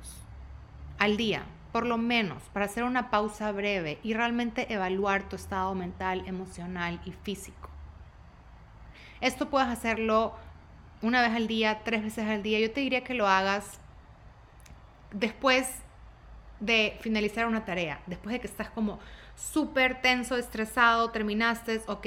al 0.99 1.17
día 1.17 1.45
por 1.72 1.86
lo 1.86 1.98
menos 1.98 2.42
para 2.52 2.66
hacer 2.66 2.84
una 2.84 3.10
pausa 3.10 3.52
breve 3.52 3.98
y 4.02 4.14
realmente 4.14 4.72
evaluar 4.72 5.28
tu 5.28 5.36
estado 5.36 5.74
mental, 5.74 6.22
emocional 6.26 7.00
y 7.04 7.12
físico. 7.12 7.68
Esto 9.20 9.50
puedes 9.50 9.68
hacerlo 9.68 10.34
una 11.02 11.22
vez 11.22 11.32
al 11.32 11.46
día, 11.46 11.82
tres 11.84 12.02
veces 12.02 12.26
al 12.28 12.42
día. 12.42 12.58
Yo 12.58 12.72
te 12.72 12.80
diría 12.80 13.04
que 13.04 13.14
lo 13.14 13.26
hagas 13.26 13.78
después 15.12 15.68
de 16.58 16.98
finalizar 17.00 17.46
una 17.46 17.64
tarea, 17.64 18.00
después 18.06 18.32
de 18.32 18.40
que 18.40 18.46
estás 18.46 18.70
como 18.70 18.98
súper 19.34 20.00
tenso, 20.02 20.36
estresado, 20.36 21.10
terminaste, 21.10 21.80
ok. 21.86 22.06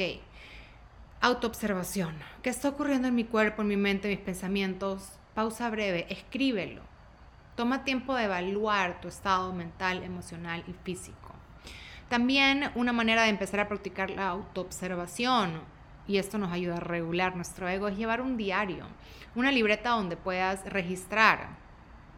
Autoobservación. 1.21 2.15
¿Qué 2.41 2.49
está 2.49 2.69
ocurriendo 2.69 3.07
en 3.07 3.15
mi 3.15 3.23
cuerpo, 3.23 3.61
en 3.61 3.69
mi 3.69 3.77
mente, 3.77 4.11
en 4.11 4.17
mis 4.17 4.25
pensamientos? 4.25 5.09
Pausa 5.33 5.69
breve, 5.69 6.05
escríbelo 6.09 6.92
Toma 7.55 7.83
tiempo 7.83 8.15
de 8.15 8.23
evaluar 8.23 8.99
tu 8.99 9.07
estado 9.07 9.53
mental, 9.53 10.03
emocional 10.03 10.63
y 10.67 10.73
físico. 10.83 11.33
También 12.09 12.71
una 12.73 12.93
manera 12.93 13.23
de 13.23 13.29
empezar 13.29 13.59
a 13.59 13.67
practicar 13.67 14.09
la 14.09 14.29
autoobservación, 14.29 15.61
y 16.07 16.17
esto 16.17 16.39
nos 16.39 16.51
ayuda 16.51 16.77
a 16.77 16.79
regular 16.79 17.35
nuestro 17.35 17.69
ego, 17.69 17.87
es 17.87 17.97
llevar 17.97 18.21
un 18.21 18.37
diario, 18.37 18.85
una 19.35 19.51
libreta 19.51 19.91
donde 19.91 20.17
puedas 20.17 20.65
registrar, 20.65 21.49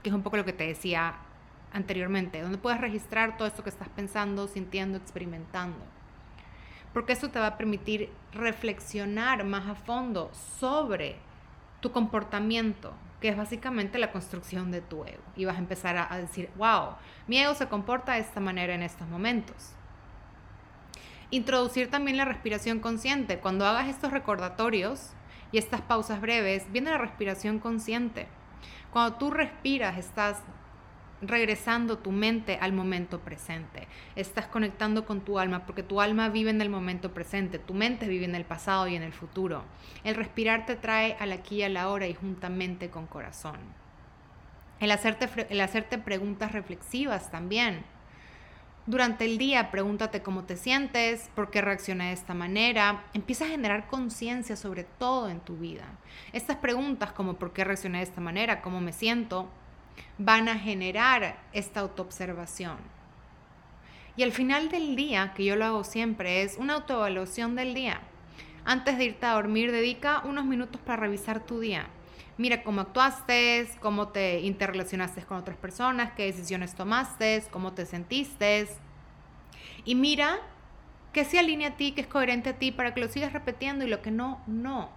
que 0.04 0.10
es 0.10 0.16
un 0.16 0.24
poco 0.24 0.38
lo 0.38 0.46
que 0.46 0.54
te 0.54 0.68
decía 0.68 1.16
anteriormente, 1.74 2.42
donde 2.42 2.58
puedas 2.58 2.80
registrar 2.80 3.36
todo 3.36 3.48
esto 3.48 3.62
que 3.64 3.70
estás 3.70 3.90
pensando, 3.90 4.48
sintiendo, 4.48 4.98
experimentando. 4.98 5.84
Porque 6.94 7.12
eso 7.12 7.30
te 7.30 7.40
va 7.40 7.48
a 7.48 7.58
permitir 7.58 8.10
reflexionar 8.32 9.44
más 9.44 9.68
a 9.68 9.76
fondo 9.76 10.32
sobre 10.34 11.18
tu 11.82 11.92
comportamiento, 11.92 12.94
que 13.26 13.32
es 13.32 13.38
básicamente 13.38 13.98
la 13.98 14.12
construcción 14.12 14.70
de 14.70 14.82
tu 14.82 15.04
ego. 15.04 15.24
Y 15.36 15.46
vas 15.46 15.56
a 15.56 15.60
empezar 15.60 15.98
a, 15.98 16.14
a 16.14 16.20
decir, 16.20 16.52
wow, 16.58 16.90
mi 17.26 17.40
ego 17.40 17.56
se 17.56 17.68
comporta 17.68 18.14
de 18.14 18.20
esta 18.20 18.40
manera 18.40 18.76
en 18.76 18.84
estos 18.84 19.08
momentos. 19.08 19.72
Introducir 21.32 21.90
también 21.90 22.18
la 22.18 22.26
respiración 22.26 22.80
consciente. 22.80 23.40
Cuando 23.40 23.66
hagas 23.66 23.88
estos 23.88 24.12
recordatorios 24.12 25.10
y 25.52 25.58
estas 25.58 25.82
pausas 25.82 26.22
breves, 26.22 26.72
viene 26.72 26.92
la 26.92 27.00
respiración 27.00 27.58
consciente. 27.58 28.28
Cuando 28.92 29.18
tú 29.18 29.32
respiras, 29.32 29.98
estás 29.98 30.44
regresando 31.22 31.98
tu 31.98 32.12
mente 32.12 32.58
al 32.62 32.74
momento 32.74 33.20
presente. 33.20 33.88
Estás 34.16 34.48
conectando 34.48 35.06
con 35.06 35.22
tu 35.22 35.40
alma 35.40 35.66
porque 35.66 35.84
tu 35.84 36.02
alma 36.02 36.30
vive 36.30 36.50
en 36.50 36.62
el 36.62 36.70
momento 36.70 37.14
presente, 37.14 37.60
tu 37.60 37.74
mente 37.74 38.08
vive 38.08 38.26
en 38.26 38.36
el 38.36 38.46
pasado 38.46 38.88
y 38.88 38.96
en 38.96 39.04
el 39.04 39.14
futuro. 39.14 39.64
El 40.04 40.16
respirar 40.16 40.66
te 40.66 40.76
trae 40.76 41.16
al 41.20 41.32
aquí 41.32 41.58
y 41.58 41.64
a 41.64 41.70
la 41.70 41.90
hora 41.90 42.08
y 42.08 42.14
juntamente 42.14 42.90
con 42.90 43.08
corazón. 43.08 43.58
El 44.80 44.92
hacerte, 44.92 45.48
el 45.50 45.62
hacerte 45.62 45.98
preguntas 45.98 46.52
reflexivas 46.52 47.32
también. 47.32 47.86
Durante 48.88 49.26
el 49.26 49.40
día 49.40 49.72
pregúntate 49.72 50.22
cómo 50.22 50.44
te 50.44 50.58
sientes, 50.58 51.32
por 51.34 51.50
qué 51.50 51.62
reaccioné 51.62 52.08
de 52.08 52.14
esta 52.14 52.36
manera. 52.36 53.06
Empieza 53.14 53.46
a 53.46 53.48
generar 53.48 53.88
conciencia 53.88 54.56
sobre 54.56 54.84
todo 54.84 55.30
en 55.30 55.40
tu 55.40 55.58
vida. 55.58 55.86
Estas 56.34 56.58
preguntas 56.58 57.12
como 57.12 57.34
por 57.36 57.52
qué 57.52 57.64
reaccioné 57.64 58.00
de 58.00 58.04
esta 58.04 58.22
manera, 58.22 58.62
cómo 58.62 58.82
me 58.82 58.94
siento, 58.94 59.50
van 60.18 60.48
a 60.48 60.58
generar 60.58 61.38
esta 61.54 61.82
autoobservación. 61.82 62.78
Y 64.18 64.24
al 64.24 64.32
final 64.32 64.70
del 64.70 64.96
día, 64.96 65.34
que 65.36 65.44
yo 65.44 65.56
lo 65.56 65.66
hago 65.66 65.84
siempre, 65.84 66.42
es 66.42 66.58
una 66.58 66.76
autoevaluación 66.76 67.56
del 67.56 67.74
día. 67.74 68.02
Antes 68.64 68.98
de 68.98 69.06
irte 69.06 69.26
a 69.26 69.34
dormir, 69.34 69.72
dedica 69.72 70.22
unos 70.24 70.46
minutos 70.46 70.80
para 70.82 71.02
revisar 71.02 71.46
tu 71.46 71.60
día. 71.60 71.88
Mira 72.38 72.64
cómo 72.64 72.82
actuaste, 72.82 73.68
cómo 73.80 74.10
te 74.10 74.42
interrelacionaste 74.42 75.24
con 75.24 75.38
otras 75.38 75.58
personas, 75.58 76.14
qué 76.14 76.24
decisiones 76.24 76.76
tomaste, 76.76 77.44
cómo 77.52 77.74
te 77.74 77.86
sentiste. 77.86 78.68
Y 79.86 79.96
mira 79.96 80.40
qué 81.14 81.24
se 81.24 81.40
alinea 81.40 81.70
a 81.70 81.78
ti, 81.78 81.92
qué 81.92 82.02
es 82.02 82.08
coherente 82.08 82.50
a 82.50 82.60
ti 82.60 82.72
para 82.72 82.94
que 82.94 83.02
lo 83.02 83.08
sigas 83.08 83.32
repitiendo 83.34 83.86
y 83.86 83.90
lo 83.90 84.02
que 84.02 84.12
no, 84.12 84.42
no. 84.48 84.90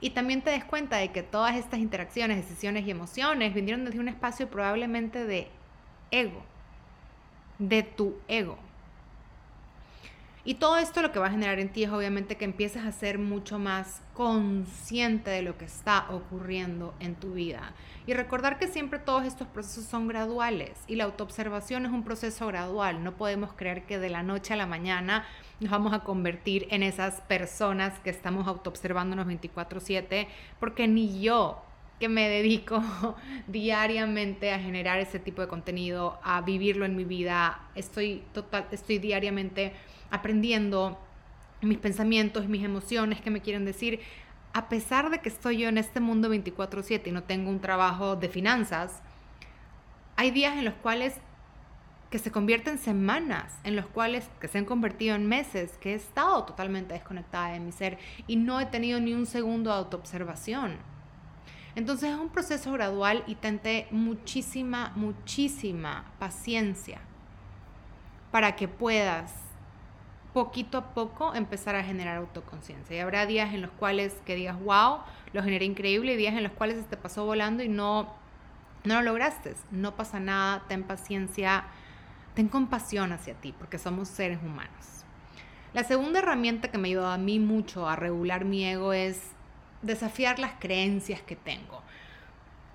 Y 0.00 0.10
también 0.10 0.42
te 0.42 0.50
des 0.50 0.64
cuenta 0.64 0.96
de 0.96 1.12
que 1.12 1.22
todas 1.22 1.56
estas 1.56 1.80
interacciones, 1.80 2.36
decisiones 2.38 2.86
y 2.86 2.90
emociones 2.90 3.52
vinieron 3.52 3.84
desde 3.84 4.00
un 4.00 4.08
espacio 4.08 4.48
probablemente 4.48 5.26
de 5.26 5.48
ego, 6.10 6.42
de 7.58 7.82
tu 7.82 8.16
ego. 8.26 8.58
Y 10.42 10.54
todo 10.54 10.78
esto 10.78 11.02
lo 11.02 11.12
que 11.12 11.18
va 11.18 11.26
a 11.26 11.30
generar 11.30 11.58
en 11.58 11.68
ti 11.68 11.84
es 11.84 11.90
obviamente 11.90 12.36
que 12.36 12.46
empieces 12.46 12.82
a 12.84 12.92
ser 12.92 13.18
mucho 13.18 13.58
más 13.58 14.00
consciente 14.14 15.30
de 15.30 15.42
lo 15.42 15.58
que 15.58 15.66
está 15.66 16.06
ocurriendo 16.10 16.94
en 16.98 17.14
tu 17.14 17.34
vida. 17.34 17.74
Y 18.06 18.14
recordar 18.14 18.58
que 18.58 18.66
siempre 18.66 18.98
todos 18.98 19.24
estos 19.24 19.46
procesos 19.48 19.84
son 19.84 20.08
graduales 20.08 20.72
y 20.86 20.96
la 20.96 21.04
autoobservación 21.04 21.84
es 21.84 21.92
un 21.92 22.04
proceso 22.04 22.46
gradual. 22.46 23.04
No 23.04 23.16
podemos 23.16 23.52
creer 23.52 23.84
que 23.84 23.98
de 23.98 24.08
la 24.08 24.22
noche 24.22 24.54
a 24.54 24.56
la 24.56 24.66
mañana 24.66 25.26
nos 25.60 25.70
vamos 25.70 25.92
a 25.92 26.00
convertir 26.00 26.66
en 26.70 26.82
esas 26.82 27.20
personas 27.22 27.98
que 28.00 28.08
estamos 28.08 28.48
autoobservándonos 28.48 29.26
24/7, 29.26 30.26
porque 30.58 30.88
ni 30.88 31.20
yo 31.20 31.62
que 31.98 32.08
me 32.08 32.30
dedico 32.30 32.82
diariamente 33.46 34.52
a 34.52 34.58
generar 34.58 35.00
ese 35.00 35.18
tipo 35.18 35.42
de 35.42 35.48
contenido, 35.48 36.18
a 36.22 36.40
vivirlo 36.40 36.86
en 36.86 36.96
mi 36.96 37.04
vida, 37.04 37.60
estoy 37.74 38.24
total 38.32 38.66
estoy 38.72 38.98
diariamente 38.98 39.74
aprendiendo 40.10 40.98
mis 41.62 41.78
pensamientos, 41.78 42.48
mis 42.48 42.64
emociones 42.64 43.20
que 43.20 43.30
me 43.30 43.40
quieren 43.40 43.64
decir, 43.64 44.00
a 44.52 44.68
pesar 44.68 45.10
de 45.10 45.20
que 45.20 45.28
estoy 45.28 45.58
yo 45.58 45.68
en 45.68 45.78
este 45.78 46.00
mundo 46.00 46.28
24/7 46.28 47.10
y 47.10 47.12
no 47.12 47.22
tengo 47.22 47.50
un 47.50 47.60
trabajo 47.60 48.16
de 48.16 48.28
finanzas, 48.28 49.02
hay 50.16 50.30
días 50.30 50.56
en 50.56 50.64
los 50.64 50.74
cuales 50.74 51.14
que 52.10 52.18
se 52.18 52.32
convierten 52.32 52.74
en 52.74 52.78
semanas, 52.80 53.52
en 53.62 53.76
los 53.76 53.86
cuales 53.86 54.28
que 54.40 54.48
se 54.48 54.58
han 54.58 54.64
convertido 54.64 55.14
en 55.14 55.28
meses, 55.28 55.78
que 55.78 55.92
he 55.92 55.94
estado 55.94 56.44
totalmente 56.44 56.94
desconectada 56.94 57.52
de 57.52 57.60
mi 57.60 57.70
ser 57.70 57.98
y 58.26 58.36
no 58.36 58.60
he 58.60 58.66
tenido 58.66 59.00
ni 59.00 59.14
un 59.14 59.26
segundo 59.26 59.70
de 59.70 59.76
autoobservación. 59.76 60.76
Entonces 61.76 62.10
es 62.10 62.16
un 62.16 62.30
proceso 62.30 62.72
gradual 62.72 63.22
y 63.28 63.36
tente 63.36 63.86
muchísima, 63.92 64.92
muchísima 64.96 66.12
paciencia 66.18 67.00
para 68.32 68.56
que 68.56 68.66
puedas 68.66 69.32
poquito 70.32 70.78
a 70.78 70.94
poco 70.94 71.34
empezar 71.34 71.74
a 71.74 71.82
generar 71.82 72.18
autoconciencia. 72.18 72.96
Y 72.96 73.00
habrá 73.00 73.26
días 73.26 73.52
en 73.54 73.62
los 73.62 73.70
cuales 73.72 74.14
que 74.24 74.36
digas, 74.36 74.58
wow, 74.60 74.98
lo 75.32 75.42
generé 75.42 75.64
increíble, 75.64 76.14
y 76.14 76.16
días 76.16 76.34
en 76.34 76.42
los 76.42 76.52
cuales 76.52 76.76
se 76.76 76.84
te 76.84 76.96
pasó 76.96 77.24
volando 77.24 77.62
y 77.62 77.68
no, 77.68 78.14
no 78.84 78.94
lo 78.96 79.02
lograste. 79.02 79.54
No 79.70 79.96
pasa 79.96 80.20
nada, 80.20 80.64
ten 80.68 80.84
paciencia, 80.84 81.64
ten 82.34 82.48
compasión 82.48 83.12
hacia 83.12 83.34
ti, 83.34 83.54
porque 83.56 83.78
somos 83.78 84.08
seres 84.08 84.38
humanos. 84.42 85.04
La 85.72 85.84
segunda 85.84 86.18
herramienta 86.18 86.70
que 86.70 86.78
me 86.78 86.88
ayudó 86.88 87.06
a 87.06 87.18
mí 87.18 87.38
mucho 87.38 87.88
a 87.88 87.96
regular 87.96 88.44
mi 88.44 88.64
ego 88.64 88.92
es 88.92 89.20
desafiar 89.82 90.38
las 90.38 90.52
creencias 90.58 91.22
que 91.22 91.36
tengo. 91.36 91.82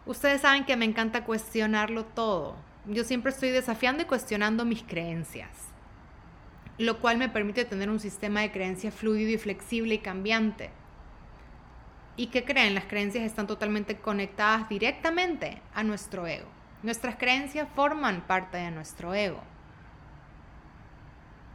Ustedes 0.05 0.41
saben 0.41 0.65
que 0.65 0.77
me 0.77 0.85
encanta 0.85 1.25
cuestionarlo 1.25 2.05
todo. 2.05 2.55
Yo 2.85 3.03
siempre 3.03 3.31
estoy 3.31 3.49
desafiando 3.49 4.03
y 4.03 4.05
cuestionando 4.05 4.63
mis 4.63 4.83
creencias 4.83 5.74
lo 6.77 6.99
cual 6.99 7.17
me 7.17 7.29
permite 7.29 7.65
tener 7.65 7.89
un 7.89 7.99
sistema 7.99 8.41
de 8.41 8.51
creencias 8.51 8.93
fluido 8.93 9.31
y 9.31 9.37
flexible 9.37 9.95
y 9.95 9.99
cambiante. 9.99 10.71
¿Y 12.17 12.27
qué 12.27 12.43
creen? 12.45 12.75
Las 12.75 12.85
creencias 12.85 13.25
están 13.25 13.47
totalmente 13.47 13.97
conectadas 13.97 14.69
directamente 14.69 15.61
a 15.73 15.83
nuestro 15.83 16.27
ego. 16.27 16.47
Nuestras 16.83 17.15
creencias 17.15 17.67
forman 17.75 18.21
parte 18.21 18.57
de 18.57 18.71
nuestro 18.71 19.13
ego. 19.13 19.41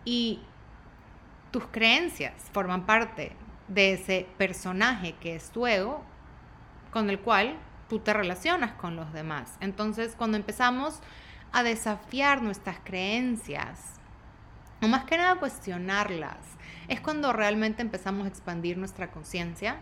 Y 0.05 0.41
tus 1.51 1.67
creencias 1.67 2.35
forman 2.53 2.87
parte 2.87 3.33
de 3.69 3.93
ese 3.93 4.27
personaje 4.39 5.15
que 5.21 5.35
es 5.35 5.51
tu 5.51 5.67
ego, 5.67 6.03
con 6.91 7.09
el 7.09 7.21
cual 7.21 7.57
tú 7.89 8.01
te 8.01 8.13
relacionas 8.13 8.73
con 8.73 8.97
los 8.97 9.13
demás. 9.13 9.57
Entonces, 9.61 10.15
cuando 10.17 10.37
empezamos 10.37 11.01
a 11.53 11.63
desafiar 11.63 12.43
nuestras 12.43 12.79
creencias, 12.83 14.00
o 14.83 14.89
más 14.89 15.05
que 15.05 15.17
nada 15.17 15.37
cuestionarlas, 15.37 16.39
es 16.89 17.01
cuando 17.01 17.33
realmente 17.33 17.83
empezamos 17.83 18.25
a 18.25 18.29
expandir 18.29 18.79
nuestra 18.79 19.11
conciencia 19.11 19.77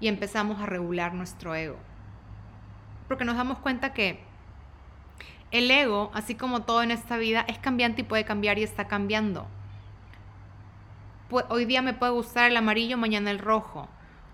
y 0.00 0.08
empezamos 0.08 0.60
a 0.60 0.66
regular 0.66 1.14
nuestro 1.14 1.54
ego. 1.54 1.78
Porque 3.08 3.24
nos 3.24 3.36
damos 3.36 3.58
cuenta 3.58 3.92
que 3.92 4.20
el 5.50 5.70
ego, 5.70 6.10
así 6.14 6.34
como 6.34 6.62
todo 6.62 6.82
en 6.82 6.90
esta 6.90 7.16
vida, 7.16 7.44
es 7.48 7.58
cambiante 7.58 8.02
y 8.02 8.04
puede 8.04 8.24
cambiar 8.24 8.58
y 8.58 8.62
está 8.62 8.86
cambiando. 8.86 9.46
Hoy 11.48 11.64
día 11.64 11.82
me 11.82 11.94
puede 11.94 12.12
gustar 12.12 12.50
el 12.50 12.56
amarillo, 12.56 12.96
mañana 12.96 13.30
el 13.30 13.38
rojo. 13.38 13.88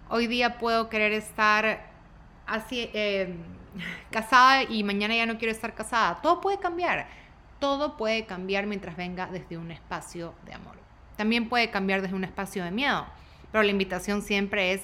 Hoy 0.08 0.26
día 0.26 0.58
puedo 0.58 0.88
querer 0.88 1.12
estar 1.12 1.90
así 2.46 2.90
eh, 2.92 3.36
casada 4.10 4.64
y 4.64 4.82
mañana 4.82 5.14
ya 5.14 5.26
no 5.26 5.38
quiero 5.38 5.52
estar 5.52 5.74
casada. 5.74 6.20
Todo 6.20 6.40
puede 6.40 6.58
cambiar 6.58 7.06
todo 7.60 7.96
puede 7.96 8.26
cambiar 8.26 8.66
mientras 8.66 8.96
venga 8.96 9.26
desde 9.26 9.58
un 9.58 9.70
espacio 9.70 10.34
de 10.46 10.54
amor. 10.54 10.76
También 11.16 11.48
puede 11.48 11.70
cambiar 11.70 12.02
desde 12.02 12.16
un 12.16 12.24
espacio 12.24 12.64
de 12.64 12.70
miedo, 12.70 13.06
pero 13.52 13.62
la 13.62 13.70
invitación 13.70 14.22
siempre 14.22 14.72
es 14.72 14.82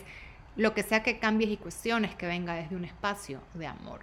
lo 0.55 0.75
que 0.75 0.83
sea 0.83 1.03
que 1.03 1.19
cambies 1.19 1.51
y 1.51 1.57
cuestiones 1.57 2.15
que 2.15 2.27
venga 2.27 2.55
desde 2.55 2.77
un 2.77 2.85
espacio 2.85 3.41
de 3.55 3.67
amor. 3.67 4.01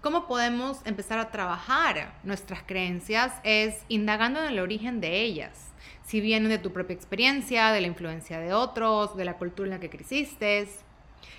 ¿Cómo 0.00 0.26
podemos 0.26 0.80
empezar 0.84 1.18
a 1.18 1.30
trabajar 1.30 2.12
nuestras 2.24 2.62
creencias? 2.64 3.32
Es 3.44 3.84
indagando 3.88 4.42
en 4.42 4.48
el 4.48 4.58
origen 4.58 5.00
de 5.00 5.20
ellas. 5.20 5.68
Si 6.04 6.20
vienen 6.20 6.48
de 6.48 6.58
tu 6.58 6.72
propia 6.72 6.94
experiencia, 6.94 7.70
de 7.70 7.80
la 7.80 7.86
influencia 7.86 8.40
de 8.40 8.52
otros, 8.52 9.16
de 9.16 9.24
la 9.24 9.34
cultura 9.34 9.68
en 9.68 9.74
la 9.74 9.80
que 9.80 9.90
creciste. 9.90 10.68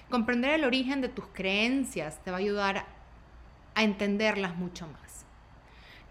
Comprender 0.10 0.52
el 0.52 0.64
origen 0.64 1.02
de 1.02 1.10
tus 1.10 1.26
creencias 1.34 2.24
te 2.24 2.32
va 2.32 2.38
a 2.38 2.40
ayudar 2.40 2.86
a 3.76 3.84
entenderlas 3.84 4.56
mucho 4.56 4.88
más 4.88 5.03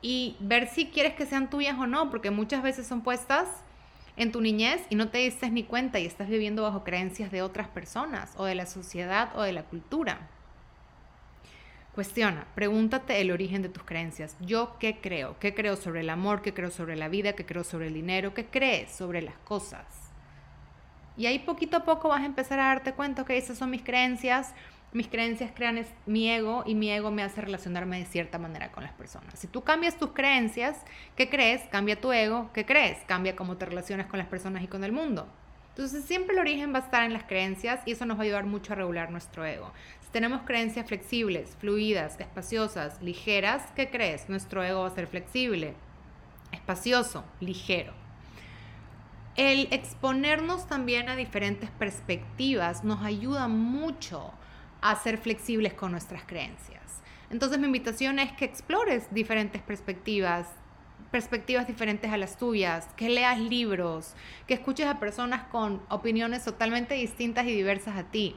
y 0.03 0.37
ver 0.41 0.69
si 0.69 0.87
quieres 0.87 1.15
que 1.15 1.25
sean 1.25 1.49
tuyas 1.49 1.79
o 1.79 1.87
no, 1.87 2.11
porque 2.11 2.31
muchas 2.31 2.62
veces 2.62 2.87
son 2.87 3.03
puestas 3.03 3.49
en 4.17 4.33
tu 4.33 4.41
niñez 4.41 4.83
y 4.91 4.97
no 4.97 5.09
te 5.09 5.19
diste 5.19 5.49
ni 5.51 5.62
cuenta 5.62 5.99
y 5.99 6.07
estás 6.07 6.29
viviendo 6.29 6.65
bajo 6.65 6.85
creencias 6.85 7.31
de 7.31 7.41
otras 7.41 7.69
personas 7.69 8.35
o 8.37 8.45
de 8.45 8.55
la 8.55 8.67
sociedad 8.67 9.31
o 9.37 9.43
de 9.43 9.53
la 9.53 9.62
cultura. 9.62 10.29
Cuestiona, 11.95 12.47
pregúntate 12.55 13.21
el 13.21 13.31
origen 13.31 13.62
de 13.62 13.69
tus 13.69 13.85
creencias. 13.85 14.37
¿Yo 14.41 14.77
qué 14.79 14.99
creo? 15.01 15.38
¿Qué 15.38 15.55
creo 15.55 15.77
sobre 15.77 16.01
el 16.01 16.11
amor? 16.11 16.41
¿Qué 16.41 16.55
creo 16.55 16.71
sobre 16.71 16.97
la 16.97 17.09
vida? 17.09 17.35
¿Qué 17.35 17.45
creo 17.45 17.65
sobre 17.65 17.88
el 17.88 17.95
dinero? 17.95 18.33
¿Qué 18.33 18.47
crees 18.47 18.91
sobre 18.91 19.21
las 19.21 19.37
cosas? 19.45 19.85
Y 21.19 21.27
ahí 21.27 21.38
poquito 21.38 21.77
a 21.77 21.85
poco 21.85 22.09
vas 22.09 22.23
a 22.23 22.27
empezar 22.27 22.59
a 22.59 22.69
darte 22.69 22.95
cuenta 22.95 23.27
que 23.27 23.37
esas 23.37 23.59
son 23.59 23.69
mis 23.69 23.83
creencias, 23.83 24.55
mis 24.92 25.09
creencias 25.09 25.50
crean 25.55 25.85
mi 26.07 26.31
ego 26.31 26.64
y 26.66 26.74
mi 26.74 26.90
ego 26.90 27.11
me 27.11 27.22
hace 27.22 27.40
relacionarme 27.40 27.98
de 27.98 28.05
cierta 28.05 28.38
manera 28.38 28.70
con 28.72 28.83
las 28.85 28.92
personas. 28.92 29.38
Si 29.38 29.46
tú 29.46 29.62
cambias 29.62 29.96
tus 29.98 30.12
creencias, 30.12 30.76
¿qué 31.16 31.31
crees? 31.31 31.62
Cambia 31.70 32.00
tu 32.00 32.12
ego, 32.12 32.50
¿qué 32.52 32.66
crees? 32.66 32.98
Cambia 33.07 33.35
cómo 33.35 33.57
te 33.57 33.64
relacionas 33.66 34.07
con 34.07 34.18
las 34.18 34.28
personas 34.28 34.62
y 34.62 34.66
con 34.66 34.85
el 34.85 34.92
mundo. 34.92 35.26
Entonces 35.70 36.05
siempre 36.05 36.35
el 36.35 36.40
origen 36.40 36.74
va 36.74 36.81
a 36.81 36.83
estar 36.83 37.02
en 37.05 37.14
las 37.14 37.24
creencias 37.24 37.81
y 37.87 37.92
eso 37.92 38.05
nos 38.05 38.18
va 38.18 38.22
a 38.22 38.24
ayudar 38.24 38.44
mucho 38.44 38.74
a 38.74 38.76
regular 38.76 39.11
nuestro 39.11 39.46
ego. 39.46 39.72
tenemos 40.12 40.42
creencias 40.42 40.87
flexibles, 40.87 41.57
fluidas, 41.59 42.20
espaciosas, 42.20 43.00
ligeras, 43.00 43.72
¿qué 43.74 43.88
crees? 43.88 44.28
Nuestro 44.28 44.62
ego 44.62 44.83
va 44.83 44.88
a 44.88 44.94
ser 44.94 45.07
flexible, 45.07 45.72
espacioso, 46.52 47.24
ligero. 47.40 47.94
El 49.37 49.68
exponernos 49.72 50.66
también 50.66 51.09
a 51.09 51.16
diferentes 51.16 51.70
perspectivas 51.70 52.85
nos 52.85 53.00
ayuda 53.00 53.48
mucho 53.48 54.35
a 54.83 54.97
ser 54.97 55.16
flexibles 55.16 55.73
con 55.73 55.92
nuestras 55.92 56.25
creencias. 56.25 56.83
Entonces 57.31 57.59
mi 57.59 57.66
invitación 57.66 58.18
es 58.18 58.33
que 58.33 58.45
explores 58.45 59.07
diferentes 59.11 59.62
perspectivas, 59.62 60.49
perspectivas 61.11 61.66
diferentes 61.66 62.12
a 62.12 62.18
las 62.18 62.37
tuyas, 62.37 62.88
que 62.97 63.09
leas 63.09 63.38
libros, 63.38 64.14
que 64.47 64.55
escuches 64.55 64.87
a 64.87 65.01
personas 65.01 65.45
con 65.45 65.83
opiniones 65.88 66.45
totalmente 66.45 66.95
distintas 66.95 67.47
y 67.47 67.53
diversas 67.53 67.97
a 67.97 68.05
ti. 68.05 68.37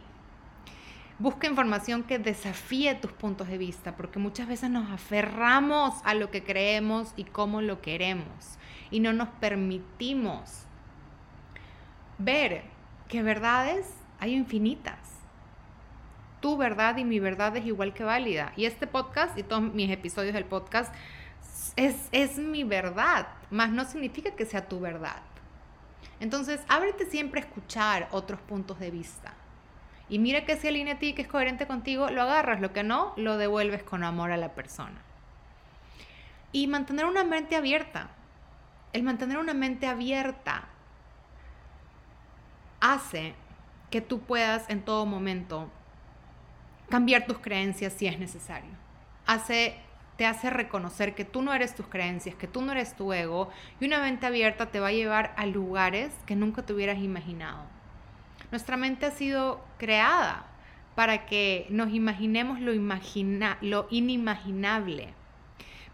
Busca 1.17 1.47
información 1.47 2.03
que 2.03 2.19
desafíe 2.19 2.93
tus 2.95 3.11
puntos 3.11 3.47
de 3.47 3.57
vista, 3.57 3.95
porque 3.95 4.19
muchas 4.19 4.47
veces 4.47 4.69
nos 4.69 4.91
aferramos 4.91 5.93
a 6.03 6.13
lo 6.13 6.29
que 6.29 6.43
creemos 6.43 7.13
y 7.15 7.23
cómo 7.23 7.61
lo 7.61 7.81
queremos, 7.81 8.57
y 8.91 8.99
no 8.99 9.13
nos 9.13 9.29
permitimos 9.29 10.63
ver 12.17 12.63
que 13.07 13.23
verdades 13.23 13.87
hay 14.19 14.35
infinitas. 14.35 15.04
Tu 16.45 16.55
verdad 16.57 16.95
y 16.97 17.03
mi 17.03 17.19
verdad 17.19 17.57
es 17.57 17.65
igual 17.65 17.95
que 17.95 18.03
válida. 18.03 18.53
Y 18.55 18.65
este 18.65 18.85
podcast 18.85 19.35
y 19.35 19.41
todos 19.41 19.63
mis 19.63 19.89
episodios 19.89 20.35
del 20.35 20.45
podcast 20.45 20.93
es, 21.75 22.07
es 22.11 22.37
mi 22.37 22.63
verdad, 22.63 23.29
más 23.49 23.71
no 23.71 23.83
significa 23.83 24.29
que 24.29 24.45
sea 24.45 24.67
tu 24.67 24.79
verdad. 24.79 25.23
Entonces, 26.19 26.61
ábrete 26.67 27.07
siempre 27.07 27.41
a 27.41 27.45
escuchar 27.45 28.09
otros 28.11 28.39
puntos 28.41 28.77
de 28.77 28.91
vista. 28.91 29.33
Y 30.07 30.19
mira 30.19 30.45
que 30.45 30.55
si 30.55 30.67
alinea 30.67 30.93
a 30.93 30.99
ti, 30.99 31.13
que 31.13 31.23
es 31.23 31.27
coherente 31.27 31.65
contigo, 31.65 32.11
lo 32.11 32.21
agarras, 32.21 32.61
lo 32.61 32.73
que 32.73 32.83
no, 32.83 33.13
lo 33.15 33.37
devuelves 33.37 33.81
con 33.81 34.03
amor 34.03 34.31
a 34.31 34.37
la 34.37 34.53
persona. 34.53 35.01
Y 36.51 36.67
mantener 36.67 37.05
una 37.05 37.23
mente 37.23 37.55
abierta. 37.55 38.09
El 38.93 39.01
mantener 39.01 39.39
una 39.39 39.55
mente 39.55 39.87
abierta 39.87 40.65
hace 42.81 43.33
que 43.89 44.01
tú 44.01 44.19
puedas 44.19 44.69
en 44.69 44.85
todo 44.85 45.07
momento 45.07 45.71
cambiar 46.89 47.25
tus 47.25 47.39
creencias 47.39 47.93
si 47.93 48.07
es 48.07 48.19
necesario. 48.19 48.71
Hace, 49.25 49.75
te 50.17 50.25
hace 50.25 50.49
reconocer 50.49 51.15
que 51.15 51.25
tú 51.25 51.41
no 51.41 51.53
eres 51.53 51.75
tus 51.75 51.87
creencias, 51.87 52.35
que 52.35 52.47
tú 52.47 52.61
no 52.61 52.71
eres 52.71 52.95
tu 52.95 53.11
ego 53.13 53.49
y 53.79 53.85
una 53.85 53.99
mente 53.99 54.25
abierta 54.25 54.67
te 54.67 54.79
va 54.79 54.87
a 54.87 54.93
llevar 54.93 55.33
a 55.37 55.45
lugares 55.45 56.13
que 56.25 56.35
nunca 56.35 56.63
te 56.63 56.73
hubieras 56.73 56.99
imaginado. 56.99 57.63
Nuestra 58.51 58.77
mente 58.77 59.05
ha 59.05 59.11
sido 59.11 59.63
creada 59.77 60.45
para 60.95 61.25
que 61.25 61.67
nos 61.69 61.93
imaginemos 61.93 62.61
lo, 62.61 62.73
imagina, 62.73 63.57
lo 63.61 63.87
inimaginable, 63.89 65.13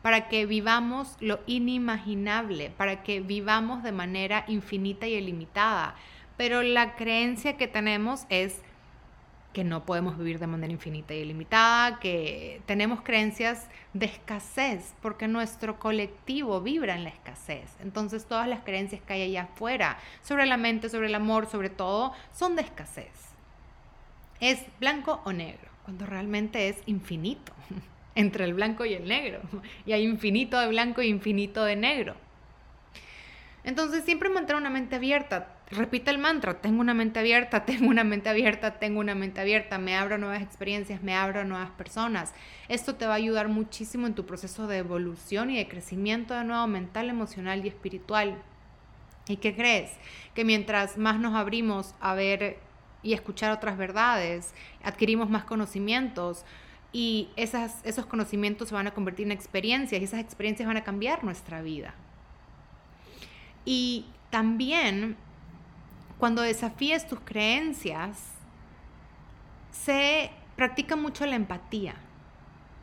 para 0.01 0.27
que 0.27 0.45
vivamos 0.45 1.17
lo 1.19 1.39
inimaginable, 1.47 2.71
para 2.71 3.03
que 3.03 3.19
vivamos 3.19 3.83
de 3.83 3.91
manera 3.91 4.45
infinita 4.47 5.07
y 5.07 5.15
ilimitada, 5.15 5.95
pero 6.37 6.61
la 6.63 6.95
creencia 6.95 7.57
que 7.57 7.67
tenemos 7.67 8.25
es 8.29 8.61
que 9.53 9.63
no 9.63 9.85
podemos 9.85 10.17
vivir 10.17 10.39
de 10.39 10.47
manera 10.47 10.71
infinita 10.71 11.13
y 11.13 11.19
ilimitada, 11.19 11.99
que 11.99 12.61
tenemos 12.65 13.01
creencias 13.01 13.67
de 13.93 14.05
escasez, 14.05 14.93
porque 15.01 15.27
nuestro 15.27 15.77
colectivo 15.77 16.61
vibra 16.61 16.95
en 16.95 17.03
la 17.03 17.09
escasez. 17.09 17.75
Entonces 17.81 18.25
todas 18.25 18.47
las 18.47 18.61
creencias 18.61 19.01
que 19.01 19.13
hay 19.13 19.23
allá 19.23 19.43
afuera, 19.43 19.97
sobre 20.23 20.45
la 20.45 20.57
mente, 20.57 20.89
sobre 20.89 21.07
el 21.07 21.15
amor, 21.15 21.47
sobre 21.47 21.69
todo, 21.69 22.13
son 22.33 22.55
de 22.55 22.61
escasez. 22.61 23.11
Es 24.39 24.65
blanco 24.79 25.21
o 25.25 25.33
negro, 25.33 25.69
cuando 25.83 26.05
realmente 26.05 26.69
es 26.69 26.77
infinito, 26.85 27.51
entre 28.15 28.45
el 28.45 28.53
blanco 28.53 28.85
y 28.85 28.93
el 28.93 29.07
negro. 29.07 29.41
Y 29.85 29.91
hay 29.91 30.03
infinito 30.03 30.59
de 30.59 30.67
blanco 30.67 31.01
y 31.01 31.07
infinito 31.07 31.63
de 31.65 31.75
negro. 31.75 32.15
Entonces 33.63 34.03
siempre 34.05 34.29
mantener 34.29 34.59
una 34.59 34.69
mente 34.69 34.95
abierta. 34.95 35.47
Repite 35.71 36.11
el 36.11 36.17
mantra, 36.17 36.59
tengo 36.59 36.81
una 36.81 36.93
mente 36.93 37.19
abierta, 37.19 37.65
tengo 37.65 37.89
una 37.89 38.03
mente 38.03 38.29
abierta, 38.29 38.77
tengo 38.77 38.99
una 38.99 39.15
mente 39.15 39.39
abierta, 39.39 39.77
me 39.77 39.95
abro 39.95 40.15
a 40.15 40.17
nuevas 40.17 40.41
experiencias, 40.41 41.01
me 41.01 41.15
abro 41.15 41.39
a 41.39 41.43
nuevas 41.45 41.71
personas. 41.71 42.33
Esto 42.67 42.95
te 42.95 43.07
va 43.07 43.13
a 43.13 43.17
ayudar 43.17 43.47
muchísimo 43.47 44.05
en 44.05 44.13
tu 44.13 44.25
proceso 44.25 44.67
de 44.67 44.79
evolución 44.79 45.49
y 45.49 45.57
de 45.57 45.69
crecimiento 45.69 46.33
de 46.33 46.43
nuevo 46.43 46.67
mental, 46.67 47.09
emocional 47.09 47.63
y 47.63 47.69
espiritual. 47.69 48.37
¿Y 49.29 49.37
qué 49.37 49.55
crees? 49.55 49.91
Que 50.33 50.43
mientras 50.43 50.97
más 50.97 51.19
nos 51.19 51.35
abrimos 51.35 51.95
a 52.01 52.15
ver 52.15 52.59
y 53.01 53.13
escuchar 53.13 53.51
otras 53.51 53.77
verdades, 53.77 54.53
adquirimos 54.83 55.29
más 55.29 55.45
conocimientos 55.45 56.43
y 56.91 57.29
esos 57.37 58.05
conocimientos 58.07 58.67
se 58.67 58.75
van 58.75 58.87
a 58.87 58.93
convertir 58.93 59.25
en 59.25 59.31
experiencias 59.31 60.01
y 60.01 60.03
esas 60.03 60.19
experiencias 60.19 60.67
van 60.67 60.75
a 60.75 60.83
cambiar 60.83 61.23
nuestra 61.23 61.61
vida. 61.61 61.95
Y 63.63 64.07
también 64.29 65.15
cuando 66.21 66.43
desafíes 66.43 67.07
tus 67.07 67.19
creencias, 67.21 68.15
se 69.71 70.29
practica 70.55 70.95
mucho 70.95 71.25
la 71.25 71.35
empatía. 71.35 71.95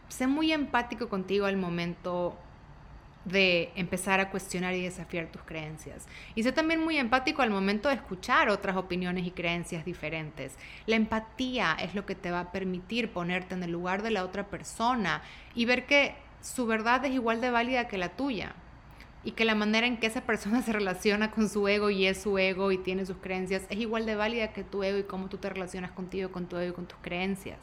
Sé 0.08 0.26
muy 0.26 0.50
empático 0.50 1.08
contigo 1.08 1.46
al 1.46 1.56
momento 1.56 2.36
de 3.24 3.70
empezar 3.76 4.18
a 4.18 4.30
cuestionar 4.30 4.74
y 4.74 4.82
desafiar 4.82 5.30
tus 5.30 5.42
creencias. 5.42 6.08
Y 6.34 6.42
sé 6.42 6.50
también 6.50 6.82
muy 6.82 6.98
empático 6.98 7.42
al 7.42 7.50
momento 7.50 7.88
de 7.88 7.94
escuchar 7.94 8.48
otras 8.48 8.76
opiniones 8.76 9.24
y 9.24 9.30
creencias 9.30 9.84
diferentes. 9.84 10.56
La 10.86 10.96
empatía 10.96 11.76
es 11.80 11.94
lo 11.94 12.06
que 12.06 12.16
te 12.16 12.32
va 12.32 12.40
a 12.40 12.50
permitir 12.50 13.12
ponerte 13.12 13.54
en 13.54 13.62
el 13.62 13.70
lugar 13.70 14.02
de 14.02 14.10
la 14.10 14.24
otra 14.24 14.48
persona 14.48 15.22
y 15.54 15.64
ver 15.64 15.86
que 15.86 16.16
su 16.40 16.66
verdad 16.66 17.04
es 17.04 17.12
igual 17.12 17.40
de 17.40 17.52
válida 17.52 17.86
que 17.86 17.98
la 17.98 18.08
tuya 18.08 18.56
y 19.24 19.32
que 19.32 19.44
la 19.44 19.54
manera 19.54 19.86
en 19.86 19.98
que 19.98 20.06
esa 20.06 20.22
persona 20.22 20.62
se 20.64 20.72
relaciona 20.72 21.30
con 21.30 21.48
su 21.48 21.66
ego 21.68 21.90
y 21.90 22.06
es 22.06 22.22
su 22.22 22.38
ego 22.38 22.72
y 22.72 22.78
tiene 22.78 23.06
sus 23.06 23.16
creencias 23.18 23.64
es 23.68 23.78
igual 23.78 24.06
de 24.06 24.14
válida 24.14 24.52
que 24.52 24.64
tu 24.64 24.82
ego 24.82 24.98
y 24.98 25.04
cómo 25.04 25.28
tú 25.28 25.38
te 25.38 25.48
relacionas 25.48 25.90
contigo, 25.92 26.30
con 26.30 26.46
tu 26.46 26.56
ego 26.56 26.72
y 26.72 26.74
con 26.74 26.86
tus 26.86 26.98
creencias. 27.00 27.58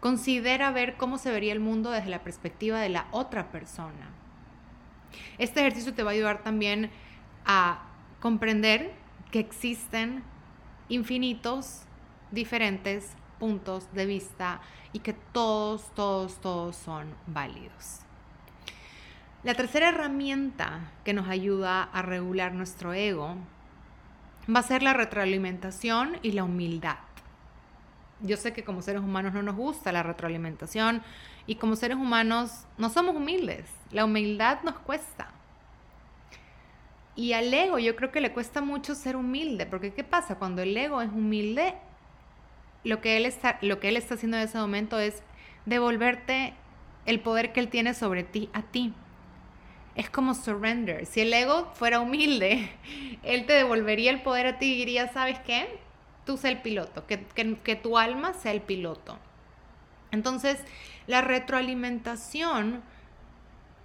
Considera 0.00 0.70
ver 0.70 0.96
cómo 0.96 1.18
se 1.18 1.30
vería 1.30 1.52
el 1.52 1.60
mundo 1.60 1.90
desde 1.90 2.08
la 2.08 2.22
perspectiva 2.22 2.80
de 2.80 2.88
la 2.88 3.06
otra 3.10 3.50
persona. 3.50 4.08
Este 5.38 5.60
ejercicio 5.60 5.92
te 5.92 6.02
va 6.02 6.10
a 6.10 6.14
ayudar 6.14 6.42
también 6.42 6.90
a 7.44 7.82
comprender 8.20 8.92
que 9.30 9.40
existen 9.40 10.22
infinitos 10.88 11.82
diferentes 12.30 13.12
puntos 13.38 13.92
de 13.92 14.06
vista 14.06 14.60
y 14.92 15.00
que 15.00 15.12
todos, 15.12 15.94
todos, 15.94 16.40
todos 16.40 16.76
son 16.76 17.14
válidos. 17.26 18.00
La 19.42 19.54
tercera 19.54 19.88
herramienta 19.88 20.80
que 21.02 21.14
nos 21.14 21.26
ayuda 21.26 21.82
a 21.82 22.02
regular 22.02 22.52
nuestro 22.52 22.92
ego 22.92 23.36
va 24.54 24.60
a 24.60 24.62
ser 24.64 24.82
la 24.82 24.92
retroalimentación 24.92 26.18
y 26.20 26.32
la 26.32 26.44
humildad. 26.44 26.98
Yo 28.20 28.36
sé 28.36 28.52
que 28.52 28.64
como 28.64 28.82
seres 28.82 29.00
humanos 29.00 29.32
no 29.32 29.42
nos 29.42 29.56
gusta 29.56 29.92
la 29.92 30.02
retroalimentación 30.02 31.00
y 31.46 31.54
como 31.54 31.74
seres 31.74 31.96
humanos 31.96 32.66
no 32.76 32.90
somos 32.90 33.16
humildes. 33.16 33.64
La 33.90 34.04
humildad 34.04 34.58
nos 34.62 34.78
cuesta. 34.78 35.30
Y 37.16 37.32
al 37.32 37.52
ego 37.54 37.78
yo 37.78 37.96
creo 37.96 38.12
que 38.12 38.20
le 38.20 38.34
cuesta 38.34 38.60
mucho 38.60 38.94
ser 38.94 39.16
humilde, 39.16 39.64
porque 39.64 39.94
¿qué 39.94 40.04
pasa? 40.04 40.34
Cuando 40.34 40.60
el 40.60 40.76
ego 40.76 41.00
es 41.00 41.08
humilde, 41.08 41.76
lo 42.84 43.00
que 43.00 43.16
él 43.16 43.24
está, 43.24 43.58
lo 43.62 43.80
que 43.80 43.88
él 43.88 43.96
está 43.96 44.16
haciendo 44.16 44.36
en 44.36 44.42
ese 44.42 44.58
momento 44.58 44.98
es 44.98 45.22
devolverte 45.64 46.52
el 47.06 47.20
poder 47.20 47.54
que 47.54 47.60
él 47.60 47.68
tiene 47.68 47.94
sobre 47.94 48.22
ti 48.22 48.50
a 48.52 48.60
ti 48.60 48.92
es 49.94 50.10
como 50.10 50.34
surrender. 50.34 51.06
Si 51.06 51.20
el 51.20 51.32
ego 51.32 51.70
fuera 51.74 52.00
humilde, 52.00 52.70
él 53.22 53.46
te 53.46 53.52
devolvería 53.52 54.10
el 54.10 54.22
poder 54.22 54.46
a 54.46 54.58
ti 54.58 54.72
y 54.72 54.78
diría, 54.78 55.08
¿sabes 55.08 55.38
qué? 55.40 55.78
Tú 56.24 56.36
sé 56.36 56.48
el 56.48 56.60
piloto, 56.60 57.06
que, 57.06 57.24
que 57.24 57.76
tu 57.76 57.98
alma 57.98 58.34
sea 58.34 58.52
el 58.52 58.60
piloto. 58.60 59.18
Entonces, 60.10 60.62
la 61.06 61.22
retroalimentación 61.22 62.82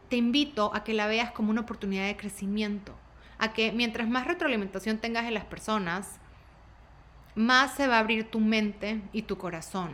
te 0.10 0.18
invito 0.18 0.72
a 0.74 0.84
que 0.84 0.94
la 0.94 1.08
veas 1.08 1.32
como 1.32 1.50
una 1.52 1.62
oportunidad 1.62 2.06
de 2.06 2.18
crecimiento, 2.18 2.96
a 3.38 3.54
que 3.54 3.72
mientras 3.72 4.08
más 4.08 4.28
retroalimentación 4.28 5.00
tengas 5.00 5.26
en 5.26 5.34
las 5.34 5.46
personas, 5.46 6.20
más 7.36 7.74
se 7.76 7.88
va 7.88 7.98
a 7.98 8.00
abrir 8.00 8.30
tu 8.30 8.40
mente 8.40 9.02
y 9.12 9.24
tu 9.24 9.38
corazón. 9.38 9.92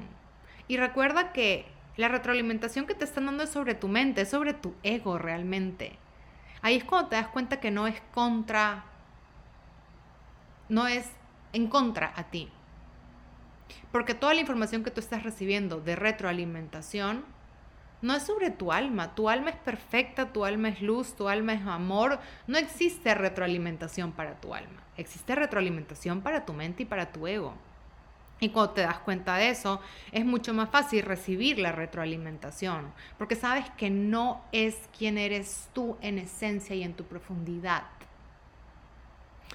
Y 0.68 0.78
recuerda 0.78 1.34
que 1.34 1.66
la 1.98 2.08
retroalimentación 2.08 2.86
que 2.86 2.96
te 2.96 3.04
están 3.04 3.26
dando 3.26 3.44
es 3.44 3.50
sobre 3.50 3.76
tu 3.76 3.88
mente, 3.88 4.22
es 4.22 4.30
sobre 4.30 4.54
tu 4.54 4.74
ego 4.84 5.18
realmente. 5.18 5.98
Ahí 6.62 6.78
es 6.78 6.84
cuando 6.84 7.10
te 7.10 7.16
das 7.16 7.28
cuenta 7.28 7.60
que 7.60 7.72
no 7.72 7.88
es 7.88 8.00
contra, 8.14 8.86
no 10.70 10.88
es 10.88 11.10
en 11.54 11.68
contra 11.68 12.14
a 12.16 12.26
ti. 12.26 12.50
Porque 13.92 14.14
toda 14.14 14.34
la 14.34 14.42
información 14.42 14.84
que 14.84 14.92
tú 14.92 15.00
estás 15.00 15.24
recibiendo 15.24 15.82
de 15.82 15.96
retroalimentación 15.96 17.26
no 18.02 18.16
es 18.16 18.24
sobre 18.24 18.50
tu 18.50 18.72
alma. 18.72 19.16
Tu 19.16 19.30
alma 19.30 19.52
es 19.52 19.56
perfecta, 19.58 20.34
tu 20.34 20.46
alma 20.46 20.70
es 20.70 20.82
luz, 20.82 21.16
tu 21.16 21.30
alma 21.30 21.54
es 21.54 21.66
amor. 21.66 22.20
No 22.48 22.58
existe 22.58 23.14
retroalimentación 23.14 24.12
para 24.12 24.40
tu 24.40 24.54
alma. 24.54 24.84
Existe 24.98 25.36
retroalimentación 25.36 26.22
para 26.22 26.46
tu 26.46 26.54
mente 26.54 26.84
y 26.84 26.86
para 26.86 27.12
tu 27.12 27.28
ego. 27.28 27.54
Y 28.42 28.50
cuando 28.50 28.74
te 28.74 28.82
das 28.82 28.98
cuenta 28.98 29.36
de 29.36 29.50
eso, 29.50 29.80
es 30.12 30.26
mucho 30.26 30.52
más 30.52 30.72
fácil 30.72 31.04
recibir 31.04 31.60
la 31.60 31.72
retroalimentación, 31.72 32.92
porque 33.20 33.36
sabes 33.36 33.70
que 33.78 33.92
no 33.92 34.42
es 34.52 34.76
quien 34.98 35.20
eres 35.20 35.70
tú 35.74 35.96
en 36.02 36.18
esencia 36.18 36.76
y 36.76 36.82
en 36.82 36.96
tu 36.96 37.04
profundidad. 37.04 37.84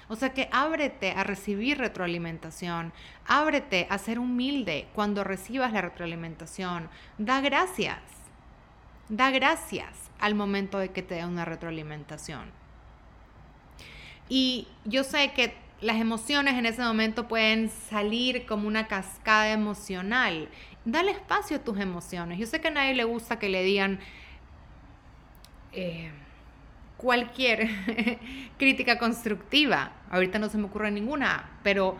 O 0.07 0.15
sea 0.15 0.33
que 0.33 0.47
ábrete 0.53 1.11
a 1.11 1.25
recibir 1.25 1.77
retroalimentación, 1.77 2.93
ábrete 3.25 3.87
a 3.89 3.97
ser 3.97 4.19
humilde 4.19 4.87
cuando 4.95 5.25
recibas 5.25 5.73
la 5.73 5.81
retroalimentación. 5.81 6.89
Da 7.17 7.41
gracias, 7.41 7.99
da 9.09 9.31
gracias 9.31 10.09
al 10.17 10.33
momento 10.33 10.79
de 10.79 10.91
que 10.91 11.03
te 11.03 11.15
dé 11.15 11.25
una 11.25 11.43
retroalimentación. 11.43 12.51
Y 14.29 14.69
yo 14.85 15.03
sé 15.03 15.33
que 15.33 15.66
las 15.81 15.97
emociones 15.97 16.55
en 16.55 16.65
ese 16.65 16.81
momento 16.81 17.27
pueden 17.27 17.69
salir 17.69 18.45
como 18.45 18.67
una 18.67 18.87
cascada 18.87 19.51
emocional. 19.51 20.49
Dale 20.85 21.11
espacio 21.11 21.57
a 21.57 21.63
tus 21.63 21.79
emociones. 21.79 22.39
Yo 22.39 22.47
sé 22.47 22.61
que 22.61 22.69
a 22.69 22.71
nadie 22.71 22.95
le 22.95 23.03
gusta 23.03 23.37
que 23.39 23.49
le 23.49 23.63
digan 23.63 23.99
eh, 25.73 26.09
cualquier 26.97 27.69
crítica 28.57 28.97
constructiva. 28.97 29.91
Ahorita 30.09 30.39
no 30.39 30.49
se 30.49 30.57
me 30.57 30.65
ocurre 30.65 30.89
ninguna, 30.89 31.51
pero 31.61 31.97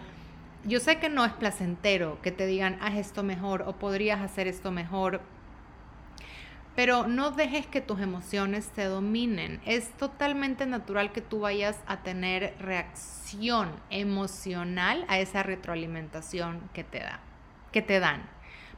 yo 0.63 0.79
sé 0.79 0.97
que 0.97 1.09
no 1.09 1.23
es 1.23 1.33
placentero 1.33 2.19
que 2.21 2.31
te 2.31 2.47
digan, 2.47 2.77
haz 2.81 2.95
esto 2.95 3.23
mejor 3.23 3.63
o 3.67 3.73
podrías 3.73 4.21
hacer 4.21 4.47
esto 4.47 4.71
mejor 4.71 5.21
pero 6.77 7.07
no 7.07 7.31
dejes 7.31 7.65
que 7.65 7.81
tus 7.81 7.99
emociones 8.01 8.69
te 8.69 8.83
dominen. 8.83 9.59
Es 9.65 9.89
totalmente 9.93 10.67
natural 10.67 11.11
que 11.11 11.21
tú 11.21 11.39
vayas 11.39 11.75
a 11.87 12.03
tener 12.03 12.53
reacción 12.59 13.71
emocional 13.89 15.03
a 15.07 15.17
esa 15.17 15.41
retroalimentación 15.41 16.61
que 16.75 16.83
te 16.83 16.99
da, 16.99 17.19
que 17.71 17.81
te 17.81 17.99
dan. 17.99 18.29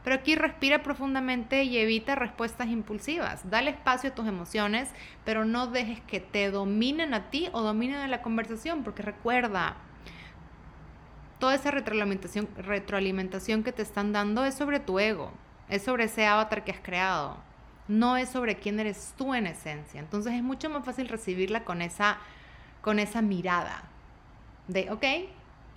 Pero 0.01 0.15
aquí 0.15 0.35
respira 0.35 0.81
profundamente 0.81 1.63
y 1.63 1.77
evita 1.77 2.15
respuestas 2.15 2.69
impulsivas. 2.69 3.41
Dale 3.49 3.71
espacio 3.71 4.11
a 4.11 4.15
tus 4.15 4.29
emociones, 4.29 4.87
pero 5.25 5.43
no 5.43 5.67
dejes 5.67 5.99
que 5.99 6.21
te 6.21 6.51
dominen 6.51 7.13
a 7.13 7.29
ti 7.29 7.49
o 7.51 7.61
dominen 7.63 7.97
a 7.97 8.07
la 8.07 8.21
conversación, 8.21 8.85
porque 8.85 9.03
recuerda, 9.03 9.75
toda 11.37 11.53
esa 11.53 11.69
retroalimentación, 11.69 12.47
retroalimentación 12.55 13.61
que 13.61 13.73
te 13.73 13.81
están 13.81 14.13
dando 14.13 14.45
es 14.45 14.55
sobre 14.55 14.79
tu 14.79 14.99
ego, 14.99 15.33
es 15.67 15.81
sobre 15.81 16.05
ese 16.05 16.25
avatar 16.25 16.63
que 16.63 16.71
has 16.71 16.79
creado 16.79 17.48
no 17.89 18.17
es 18.17 18.29
sobre 18.29 18.55
quién 18.55 18.79
eres 18.79 19.13
tú 19.17 19.33
en 19.33 19.47
esencia. 19.47 19.99
Entonces 19.99 20.33
es 20.33 20.43
mucho 20.43 20.69
más 20.69 20.85
fácil 20.85 21.09
recibirla 21.09 21.65
con 21.65 21.81
esa, 21.81 22.19
con 22.81 22.99
esa 22.99 23.21
mirada 23.21 23.83
de, 24.67 24.91
ok, 24.91 25.03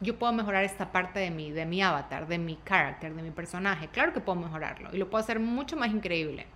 yo 0.01 0.19
puedo 0.19 0.33
mejorar 0.33 0.63
esta 0.63 0.93
parte 0.93 1.21
de 1.21 1.31
mí, 1.31 1.51
de 1.51 1.65
mi 1.65 1.81
avatar, 1.81 2.29
de 2.29 2.37
mi 2.37 2.57
carácter, 2.57 3.15
de 3.15 3.23
mi 3.23 3.31
personaje. 3.31 3.89
Claro 3.89 4.13
que 4.13 4.21
puedo 4.21 4.39
mejorarlo 4.39 4.91
y 4.93 4.99
lo 4.99 5.09
puedo 5.09 5.25
hacer 5.25 5.41
mucho 5.41 5.77
más 5.77 5.91
increíble. 5.91 6.47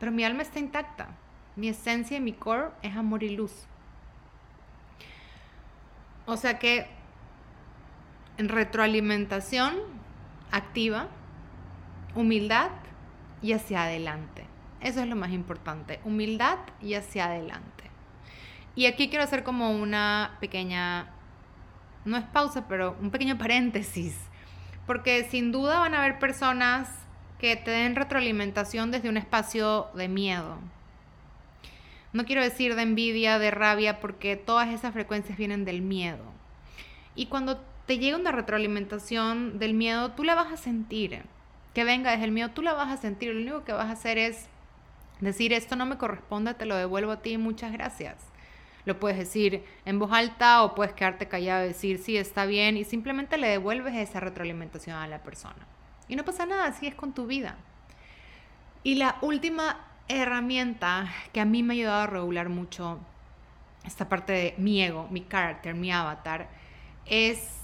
Pero 0.00 0.12
mi 0.12 0.24
alma 0.24 0.42
está 0.42 0.58
intacta. 0.58 1.08
Mi 1.56 1.68
esencia 1.68 2.16
y 2.16 2.20
mi 2.20 2.32
core 2.32 2.70
es 2.82 2.96
amor 2.96 3.22
y 3.22 3.36
luz. 3.36 3.52
O 6.24 6.36
sea 6.36 6.58
que 6.58 6.86
en 8.38 8.48
retroalimentación 8.48 9.74
activa, 10.50 11.08
humildad 12.14 12.70
y 13.42 13.52
hacia 13.52 13.84
adelante. 13.84 14.55
Eso 14.80 15.00
es 15.00 15.06
lo 15.08 15.16
más 15.16 15.30
importante, 15.30 16.00
humildad 16.04 16.58
y 16.80 16.94
hacia 16.94 17.26
adelante. 17.26 17.84
Y 18.74 18.86
aquí 18.86 19.08
quiero 19.08 19.24
hacer 19.24 19.42
como 19.42 19.70
una 19.70 20.36
pequeña, 20.40 21.08
no 22.04 22.16
es 22.16 22.24
pausa, 22.24 22.68
pero 22.68 22.96
un 23.00 23.10
pequeño 23.10 23.38
paréntesis, 23.38 24.14
porque 24.86 25.24
sin 25.30 25.50
duda 25.50 25.78
van 25.78 25.94
a 25.94 26.00
haber 26.00 26.18
personas 26.18 26.90
que 27.38 27.56
te 27.56 27.70
den 27.70 27.96
retroalimentación 27.96 28.90
desde 28.90 29.08
un 29.08 29.16
espacio 29.16 29.88
de 29.94 30.08
miedo. 30.08 30.58
No 32.12 32.24
quiero 32.24 32.42
decir 32.42 32.74
de 32.76 32.82
envidia, 32.82 33.38
de 33.38 33.50
rabia, 33.50 34.00
porque 34.00 34.36
todas 34.36 34.68
esas 34.68 34.92
frecuencias 34.92 35.36
vienen 35.36 35.64
del 35.64 35.82
miedo. 35.82 36.24
Y 37.14 37.26
cuando 37.26 37.58
te 37.86 37.98
llega 37.98 38.16
una 38.16 38.32
retroalimentación 38.32 39.58
del 39.58 39.74
miedo, 39.74 40.12
tú 40.12 40.24
la 40.24 40.34
vas 40.34 40.52
a 40.52 40.56
sentir. 40.56 41.22
Que 41.74 41.84
venga 41.84 42.10
desde 42.10 42.24
el 42.24 42.32
miedo, 42.32 42.50
tú 42.50 42.62
la 42.62 42.72
vas 42.72 42.90
a 42.90 42.96
sentir. 42.96 43.34
Lo 43.34 43.40
único 43.40 43.64
que 43.64 43.72
vas 43.72 43.88
a 43.88 43.92
hacer 43.92 44.18
es 44.18 44.48
Decir 45.20 45.52
esto 45.52 45.76
no 45.76 45.86
me 45.86 45.96
corresponde, 45.96 46.54
te 46.54 46.66
lo 46.66 46.76
devuelvo 46.76 47.12
a 47.12 47.22
ti, 47.22 47.38
muchas 47.38 47.72
gracias. 47.72 48.16
Lo 48.84 49.00
puedes 49.00 49.18
decir 49.18 49.64
en 49.84 49.98
voz 49.98 50.12
alta 50.12 50.62
o 50.62 50.74
puedes 50.74 50.92
quedarte 50.92 51.26
callado 51.26 51.64
y 51.64 51.68
decir 51.68 51.98
sí, 51.98 52.16
está 52.16 52.44
bien 52.44 52.76
y 52.76 52.84
simplemente 52.84 53.38
le 53.38 53.48
devuelves 53.48 53.94
esa 53.94 54.20
retroalimentación 54.20 54.96
a 54.96 55.08
la 55.08 55.22
persona. 55.22 55.66
Y 56.08 56.16
no 56.16 56.24
pasa 56.24 56.46
nada, 56.46 56.66
así 56.66 56.86
es 56.86 56.94
con 56.94 57.12
tu 57.12 57.26
vida. 57.26 57.56
Y 58.84 58.96
la 58.96 59.16
última 59.22 59.80
herramienta 60.06 61.08
que 61.32 61.40
a 61.40 61.44
mí 61.44 61.62
me 61.62 61.72
ha 61.72 61.76
ayudado 61.76 62.02
a 62.02 62.06
regular 62.06 62.48
mucho 62.48 63.00
esta 63.84 64.08
parte 64.08 64.32
de 64.32 64.54
mi 64.58 64.82
ego, 64.82 65.08
mi 65.10 65.22
carácter, 65.22 65.74
mi 65.74 65.90
avatar, 65.90 66.48
es 67.06 67.62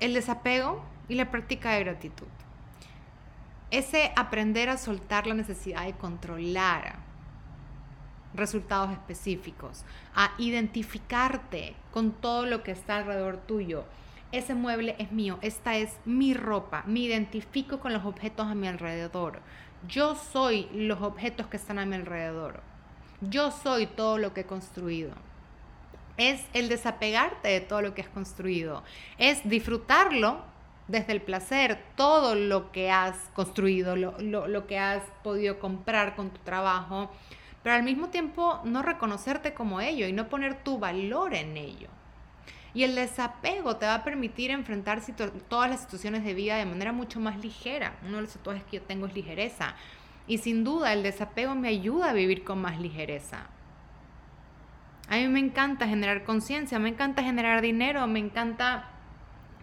el 0.00 0.14
desapego 0.14 0.82
y 1.08 1.14
la 1.14 1.30
práctica 1.30 1.72
de 1.72 1.84
gratitud 1.84 2.26
ese 3.70 4.12
aprender 4.16 4.68
a 4.68 4.76
soltar 4.76 5.26
la 5.26 5.34
necesidad 5.34 5.84
de 5.84 5.94
controlar 5.94 6.96
resultados 8.34 8.92
específicos, 8.92 9.84
a 10.14 10.32
identificarte 10.38 11.74
con 11.92 12.12
todo 12.12 12.46
lo 12.46 12.62
que 12.62 12.72
está 12.72 12.98
alrededor 12.98 13.38
tuyo. 13.38 13.84
Ese 14.32 14.54
mueble 14.54 14.96
es 14.98 15.12
mío, 15.12 15.38
esta 15.40 15.76
es 15.76 15.96
mi 16.04 16.34
ropa, 16.34 16.84
me 16.86 17.00
identifico 17.00 17.80
con 17.80 17.92
los 17.92 18.04
objetos 18.04 18.46
a 18.46 18.54
mi 18.54 18.68
alrededor. 18.68 19.40
Yo 19.88 20.14
soy 20.14 20.68
los 20.72 21.00
objetos 21.00 21.46
que 21.46 21.56
están 21.56 21.78
a 21.78 21.86
mi 21.86 21.94
alrededor. 21.94 22.60
Yo 23.20 23.50
soy 23.50 23.86
todo 23.86 24.18
lo 24.18 24.34
que 24.34 24.42
he 24.42 24.46
construido. 24.46 25.12
Es 26.16 26.44
el 26.54 26.68
desapegarte 26.68 27.48
de 27.48 27.60
todo 27.60 27.82
lo 27.82 27.94
que 27.94 28.02
has 28.02 28.08
construido. 28.08 28.82
Es 29.18 29.48
disfrutarlo 29.48 30.42
desde 30.88 31.12
el 31.12 31.22
placer, 31.22 31.78
todo 31.96 32.34
lo 32.34 32.70
que 32.70 32.90
has 32.90 33.16
construido, 33.34 33.96
lo, 33.96 34.66
que 34.66 34.78
has 34.78 35.02
podido 35.22 35.58
comprar 35.58 36.14
con 36.14 36.30
tu 36.30 36.38
trabajo, 36.40 37.10
pero 37.62 37.74
al 37.74 37.82
mismo 37.82 38.08
tiempo 38.08 38.60
no 38.64 38.82
reconocerte 38.82 39.52
como 39.52 39.80
ello 39.80 40.06
y 40.06 40.12
no 40.12 40.28
poner 40.28 40.62
tu 40.62 40.78
valor 40.78 41.34
en 41.34 41.56
ello. 41.56 41.88
Y 42.74 42.84
el 42.84 42.94
desapego 42.94 43.76
te 43.76 43.86
va 43.86 43.94
a 43.94 44.04
permitir 44.04 44.50
enfrentar 44.50 45.00
todas 45.48 45.70
las 45.70 45.80
situaciones 45.80 46.24
de 46.24 46.34
vida 46.34 46.56
de 46.56 46.66
manera 46.66 46.92
mucho 46.92 47.18
más 47.18 47.38
ligera. 47.38 47.96
Uno 48.06 48.16
de 48.16 48.22
los 48.22 48.34
tatuajes 48.34 48.62
que 48.64 48.76
yo 48.76 48.82
tengo 48.82 49.06
es 49.06 49.14
ligereza. 49.14 49.74
Y 50.28 50.38
sin 50.38 50.62
duda 50.62 50.92
el 50.92 51.02
desapego 51.02 51.54
me 51.54 51.68
ayuda 51.68 52.10
a 52.10 52.12
vivir 52.12 52.44
con 52.44 52.60
más 52.60 52.78
ligereza. 52.78 53.46
A 55.08 55.16
mí 55.16 55.26
me 55.28 55.40
encanta 55.40 55.88
generar 55.88 56.24
conciencia, 56.24 56.78
me 56.78 56.90
encanta 56.90 57.22
generar 57.22 57.62
dinero, 57.62 58.06
me 58.06 58.18
encanta 58.18 58.90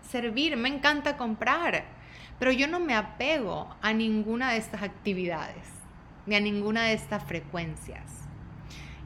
servir, 0.09 0.55
me 0.57 0.69
encanta 0.69 1.17
comprar, 1.17 1.85
pero 2.39 2.51
yo 2.51 2.67
no 2.67 2.79
me 2.79 2.95
apego 2.95 3.75
a 3.81 3.93
ninguna 3.93 4.51
de 4.51 4.57
estas 4.57 4.83
actividades, 4.83 5.67
ni 6.25 6.35
a 6.35 6.39
ninguna 6.39 6.83
de 6.83 6.93
estas 6.93 7.23
frecuencias. 7.23 8.03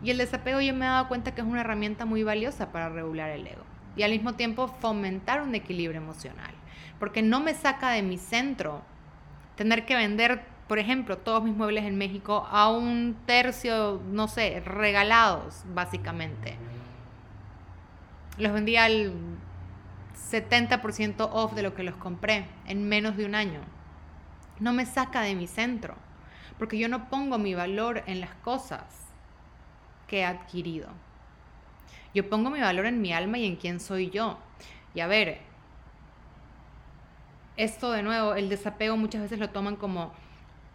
Y 0.03 0.11
el 0.11 0.17
desapego 0.17 0.61
yo 0.61 0.73
me 0.73 0.85
he 0.85 0.89
dado 0.89 1.07
cuenta 1.07 1.33
que 1.33 1.41
es 1.41 1.47
una 1.47 1.61
herramienta 1.61 2.05
muy 2.05 2.23
valiosa 2.23 2.71
para 2.71 2.89
regular 2.89 3.29
el 3.31 3.47
ego 3.47 3.63
y 3.95 4.03
al 4.03 4.11
mismo 4.11 4.33
tiempo 4.33 4.67
fomentar 4.67 5.41
un 5.41 5.55
equilibrio 5.55 5.99
emocional, 5.99 6.53
porque 6.99 7.21
no 7.21 7.39
me 7.39 7.53
saca 7.53 7.89
de 7.89 8.03
mi 8.03 8.17
centro 8.17 8.83
tener 9.55 9.85
que 9.85 9.95
vender, 9.95 10.45
por 10.67 10.77
ejemplo, 10.77 11.17
todos 11.17 11.43
mis 11.43 11.55
muebles 11.55 11.83
en 11.85 11.97
México 11.97 12.47
a 12.51 12.69
un 12.69 13.17
tercio, 13.25 14.01
no 14.11 14.27
sé, 14.27 14.61
regalados, 14.63 15.63
básicamente. 15.73 16.55
Los 18.37 18.53
vendía 18.53 18.85
al 18.85 19.13
70% 20.17 21.29
off 21.31 21.53
de 21.53 21.61
lo 21.61 21.73
que 21.73 21.83
los 21.83 21.95
compré 21.95 22.45
en 22.65 22.89
menos 22.89 23.15
de 23.15 23.25
un 23.25 23.35
año. 23.35 23.61
No 24.59 24.73
me 24.73 24.85
saca 24.85 25.21
de 25.21 25.35
mi 25.35 25.47
centro, 25.47 25.95
porque 26.57 26.77
yo 26.77 26.89
no 26.89 27.09
pongo 27.09 27.37
mi 27.37 27.53
valor 27.53 28.03
en 28.07 28.19
las 28.19 28.33
cosas 28.35 28.83
que 30.07 30.19
he 30.19 30.25
adquirido. 30.25 30.89
Yo 32.13 32.29
pongo 32.29 32.49
mi 32.49 32.59
valor 32.59 32.87
en 32.87 33.01
mi 33.01 33.13
alma 33.13 33.37
y 33.37 33.45
en 33.45 33.55
quién 33.55 33.79
soy 33.79 34.09
yo. 34.09 34.39
Y 34.95 35.01
a 35.01 35.07
ver, 35.07 35.39
esto 37.55 37.91
de 37.91 38.03
nuevo, 38.03 38.35
el 38.35 38.49
desapego 38.49 38.97
muchas 38.97 39.21
veces 39.21 39.39
lo 39.39 39.49
toman 39.49 39.75
como 39.75 40.13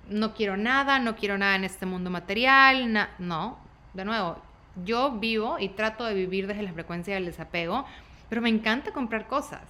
no 0.09 0.35
quiero 0.35 0.57
nada, 0.57 0.99
no 0.99 1.17
quiero 1.17 1.39
nada 1.39 1.57
en 1.57 1.65
este 1.65 1.87
mundo 1.87 2.11
material, 2.11 3.09
no, 3.19 3.59
de 3.95 4.05
nuevo, 4.05 4.39
yo 4.85 5.13
vivo 5.13 5.59
y 5.59 5.69
trato 5.71 6.05
de 6.05 6.15
vivir 6.15 6.47
desde 6.47 6.63
la 6.63 6.73
frecuencia 6.73 7.15
del 7.15 7.27
desapego 7.27 7.85
pero 8.33 8.41
me 8.41 8.49
encanta 8.49 8.93
comprar 8.93 9.29
cosas. 9.29 9.61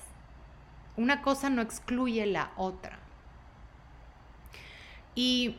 Una 0.96 1.20
cosa 1.20 1.50
no 1.50 1.62
excluye 1.62 2.24
la 2.26 2.52
otra. 2.56 2.96
Y 5.16 5.56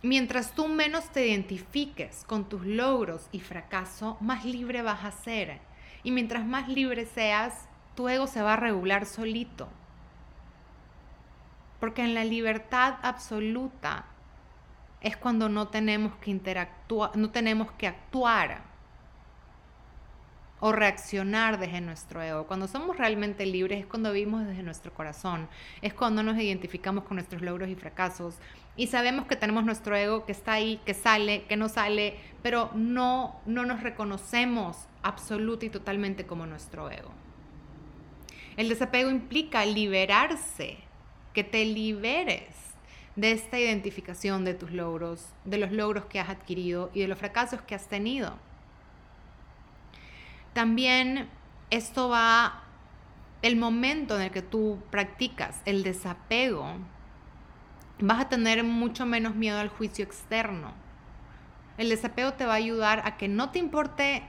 mientras 0.00 0.52
tú 0.52 0.68
menos 0.68 1.10
te 1.10 1.26
identifiques 1.26 2.22
con 2.24 2.48
tus 2.48 2.64
logros 2.64 3.26
y 3.32 3.40
fracaso, 3.40 4.16
más 4.20 4.44
libre 4.44 4.82
vas 4.82 5.04
a 5.04 5.10
ser. 5.10 5.58
Y 6.04 6.12
mientras 6.12 6.46
más 6.46 6.68
libre 6.68 7.04
seas, 7.04 7.68
tu 7.96 8.08
ego 8.08 8.28
se 8.28 8.42
va 8.42 8.52
a 8.52 8.58
regular 8.58 9.04
solito. 9.04 9.66
Porque 11.80 12.04
en 12.04 12.14
la 12.14 12.22
libertad 12.22 12.94
absoluta 13.02 14.04
es 15.00 15.16
cuando 15.16 15.48
no 15.48 15.66
tenemos 15.66 16.14
que 16.18 16.30
interactuar, 16.30 17.16
no 17.16 17.30
tenemos 17.30 17.72
que 17.72 17.88
actuar 17.88 18.75
o 20.60 20.72
reaccionar 20.72 21.58
desde 21.58 21.80
nuestro 21.80 22.22
ego. 22.22 22.46
Cuando 22.46 22.66
somos 22.66 22.96
realmente 22.96 23.44
libres 23.44 23.80
es 23.80 23.86
cuando 23.86 24.12
vivimos 24.12 24.46
desde 24.46 24.62
nuestro 24.62 24.92
corazón, 24.92 25.48
es 25.82 25.92
cuando 25.92 26.22
nos 26.22 26.38
identificamos 26.38 27.04
con 27.04 27.16
nuestros 27.16 27.42
logros 27.42 27.68
y 27.68 27.74
fracasos 27.74 28.36
y 28.76 28.86
sabemos 28.86 29.26
que 29.26 29.36
tenemos 29.36 29.64
nuestro 29.64 29.96
ego 29.96 30.24
que 30.24 30.32
está 30.32 30.54
ahí, 30.54 30.80
que 30.84 30.94
sale, 30.94 31.44
que 31.44 31.56
no 31.56 31.68
sale, 31.68 32.16
pero 32.42 32.70
no, 32.74 33.40
no 33.46 33.64
nos 33.64 33.82
reconocemos 33.82 34.76
absoluta 35.02 35.66
y 35.66 35.70
totalmente 35.70 36.26
como 36.26 36.46
nuestro 36.46 36.90
ego. 36.90 37.10
El 38.56 38.68
desapego 38.68 39.10
implica 39.10 39.66
liberarse, 39.66 40.78
que 41.34 41.44
te 41.44 41.66
liberes 41.66 42.54
de 43.14 43.32
esta 43.32 43.58
identificación 43.58 44.46
de 44.46 44.54
tus 44.54 44.70
logros, 44.70 45.26
de 45.44 45.58
los 45.58 45.70
logros 45.70 46.06
que 46.06 46.18
has 46.18 46.30
adquirido 46.30 46.90
y 46.94 47.00
de 47.00 47.08
los 47.08 47.18
fracasos 47.18 47.60
que 47.60 47.74
has 47.74 47.88
tenido. 47.88 48.38
También 50.56 51.28
esto 51.68 52.08
va, 52.08 52.62
el 53.42 53.56
momento 53.56 54.16
en 54.16 54.22
el 54.22 54.30
que 54.30 54.40
tú 54.40 54.82
practicas 54.88 55.60
el 55.66 55.82
desapego, 55.82 56.78
vas 57.98 58.22
a 58.22 58.28
tener 58.30 58.64
mucho 58.64 59.04
menos 59.04 59.34
miedo 59.34 59.58
al 59.58 59.68
juicio 59.68 60.02
externo. 60.02 60.72
El 61.76 61.90
desapego 61.90 62.32
te 62.32 62.46
va 62.46 62.54
a 62.54 62.56
ayudar 62.56 63.02
a 63.04 63.18
que 63.18 63.28
no 63.28 63.50
te 63.50 63.58
importe 63.58 64.22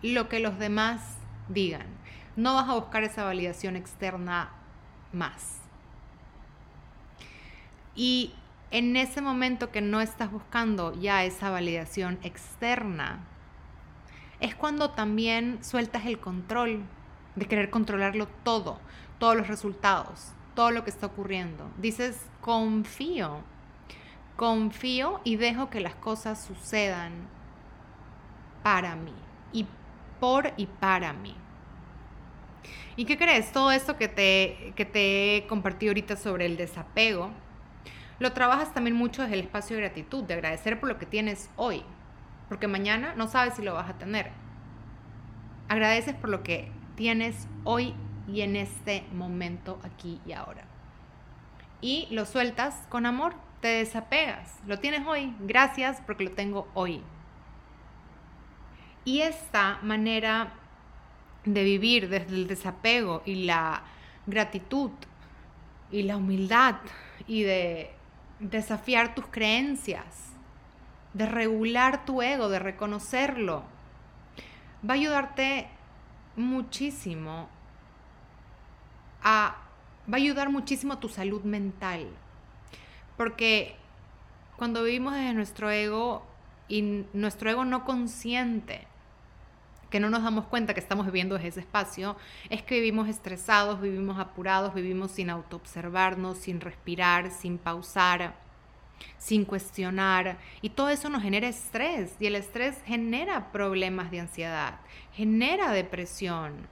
lo 0.00 0.30
que 0.30 0.40
los 0.40 0.58
demás 0.58 1.18
digan. 1.50 1.86
No 2.34 2.54
vas 2.54 2.70
a 2.70 2.74
buscar 2.74 3.04
esa 3.04 3.24
validación 3.24 3.76
externa 3.76 4.52
más. 5.12 5.58
Y 7.94 8.32
en 8.70 8.96
ese 8.96 9.20
momento 9.20 9.70
que 9.70 9.82
no 9.82 10.00
estás 10.00 10.32
buscando 10.32 10.98
ya 10.98 11.24
esa 11.24 11.50
validación 11.50 12.18
externa, 12.22 13.28
es 14.40 14.54
cuando 14.54 14.90
también 14.90 15.62
sueltas 15.62 16.06
el 16.06 16.18
control 16.18 16.82
de 17.36 17.46
querer 17.46 17.70
controlarlo 17.70 18.28
todo, 18.42 18.78
todos 19.18 19.36
los 19.36 19.48
resultados, 19.48 20.32
todo 20.54 20.70
lo 20.70 20.84
que 20.84 20.90
está 20.90 21.06
ocurriendo. 21.06 21.70
Dices, 21.78 22.26
confío, 22.40 23.38
confío 24.36 25.20
y 25.24 25.36
dejo 25.36 25.70
que 25.70 25.80
las 25.80 25.94
cosas 25.94 26.42
sucedan 26.42 27.12
para 28.62 28.96
mí 28.96 29.14
y 29.52 29.66
por 30.20 30.52
y 30.56 30.66
para 30.66 31.12
mí. 31.12 31.36
¿Y 32.96 33.04
qué 33.04 33.18
crees? 33.18 33.52
Todo 33.52 33.72
esto 33.72 33.96
que 33.96 34.08
te, 34.08 34.72
que 34.76 34.84
te 34.84 35.36
he 35.36 35.46
compartido 35.46 35.90
ahorita 35.90 36.16
sobre 36.16 36.46
el 36.46 36.56
desapego, 36.56 37.30
lo 38.20 38.32
trabajas 38.32 38.72
también 38.72 38.96
mucho 38.96 39.22
desde 39.22 39.34
el 39.34 39.40
espacio 39.40 39.76
de 39.76 39.82
gratitud, 39.82 40.22
de 40.22 40.34
agradecer 40.34 40.78
por 40.78 40.88
lo 40.88 40.98
que 40.98 41.06
tienes 41.06 41.50
hoy, 41.56 41.82
porque 42.48 42.68
mañana 42.68 43.14
no 43.14 43.28
sabes 43.28 43.54
si 43.54 43.62
lo 43.62 43.74
vas 43.74 43.88
a 43.88 43.98
tener. 43.98 44.30
Agradeces 45.68 46.14
por 46.14 46.30
lo 46.30 46.42
que 46.42 46.70
tienes 46.94 47.48
hoy 47.64 47.94
y 48.28 48.42
en 48.42 48.56
este 48.56 49.04
momento, 49.12 49.78
aquí 49.82 50.20
y 50.26 50.32
ahora. 50.32 50.64
Y 51.80 52.08
lo 52.10 52.24
sueltas 52.24 52.86
con 52.88 53.06
amor, 53.06 53.34
te 53.60 53.68
desapegas. 53.68 54.60
Lo 54.66 54.78
tienes 54.78 55.06
hoy, 55.06 55.34
gracias 55.40 56.02
porque 56.06 56.24
lo 56.24 56.32
tengo 56.32 56.68
hoy. 56.74 57.02
Y 59.04 59.20
esta 59.20 59.78
manera 59.82 60.54
de 61.44 61.62
vivir 61.62 62.08
desde 62.08 62.34
el 62.34 62.46
desapego 62.46 63.22
y 63.26 63.44
la 63.44 63.82
gratitud 64.26 64.90
y 65.90 66.02
la 66.02 66.16
humildad 66.16 66.76
y 67.26 67.42
de 67.42 67.90
desafiar 68.40 69.14
tus 69.14 69.26
creencias, 69.26 70.33
de 71.14 71.26
regular 71.26 72.04
tu 72.04 72.20
ego, 72.20 72.48
de 72.48 72.58
reconocerlo, 72.58 73.62
va 74.88 74.94
a 74.94 74.96
ayudarte 74.96 75.68
muchísimo 76.36 77.48
a, 79.22 79.56
va 80.12 80.12
a 80.12 80.16
ayudar 80.16 80.50
muchísimo 80.50 80.94
a 80.94 81.00
tu 81.00 81.08
salud 81.08 81.42
mental. 81.44 82.08
Porque 83.16 83.76
cuando 84.56 84.82
vivimos 84.82 85.14
desde 85.14 85.32
nuestro 85.34 85.70
ego 85.70 86.26
y 86.68 87.06
nuestro 87.12 87.48
ego 87.48 87.64
no 87.64 87.84
consciente, 87.84 88.86
que 89.90 90.00
no 90.00 90.10
nos 90.10 90.24
damos 90.24 90.46
cuenta 90.46 90.74
que 90.74 90.80
estamos 90.80 91.06
viviendo 91.06 91.36
desde 91.36 91.48
ese 91.48 91.60
espacio, 91.60 92.16
es 92.50 92.64
que 92.64 92.74
vivimos 92.74 93.08
estresados, 93.08 93.80
vivimos 93.80 94.18
apurados, 94.18 94.74
vivimos 94.74 95.12
sin 95.12 95.30
autoobservarnos, 95.30 96.38
sin 96.38 96.60
respirar, 96.60 97.30
sin 97.30 97.58
pausar, 97.58 98.34
sin 99.18 99.44
cuestionar. 99.44 100.38
Y 100.60 100.70
todo 100.70 100.90
eso 100.90 101.08
nos 101.08 101.22
genera 101.22 101.48
estrés 101.48 102.14
y 102.20 102.26
el 102.26 102.36
estrés 102.36 102.76
genera 102.84 103.52
problemas 103.52 104.10
de 104.10 104.20
ansiedad, 104.20 104.80
genera 105.12 105.72
depresión, 105.72 106.66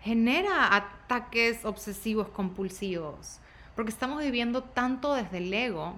genera 0.00 0.74
ataques 0.74 1.64
obsesivos 1.64 2.28
compulsivos, 2.28 3.38
porque 3.76 3.90
estamos 3.90 4.22
viviendo 4.22 4.62
tanto 4.62 5.14
desde 5.14 5.38
el 5.38 5.52
ego 5.52 5.94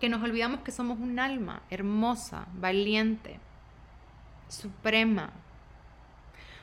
que 0.00 0.08
nos 0.08 0.22
olvidamos 0.22 0.60
que 0.60 0.72
somos 0.72 0.98
un 0.98 1.20
alma 1.20 1.62
hermosa, 1.70 2.46
valiente 2.54 3.38
suprema. 4.48 5.30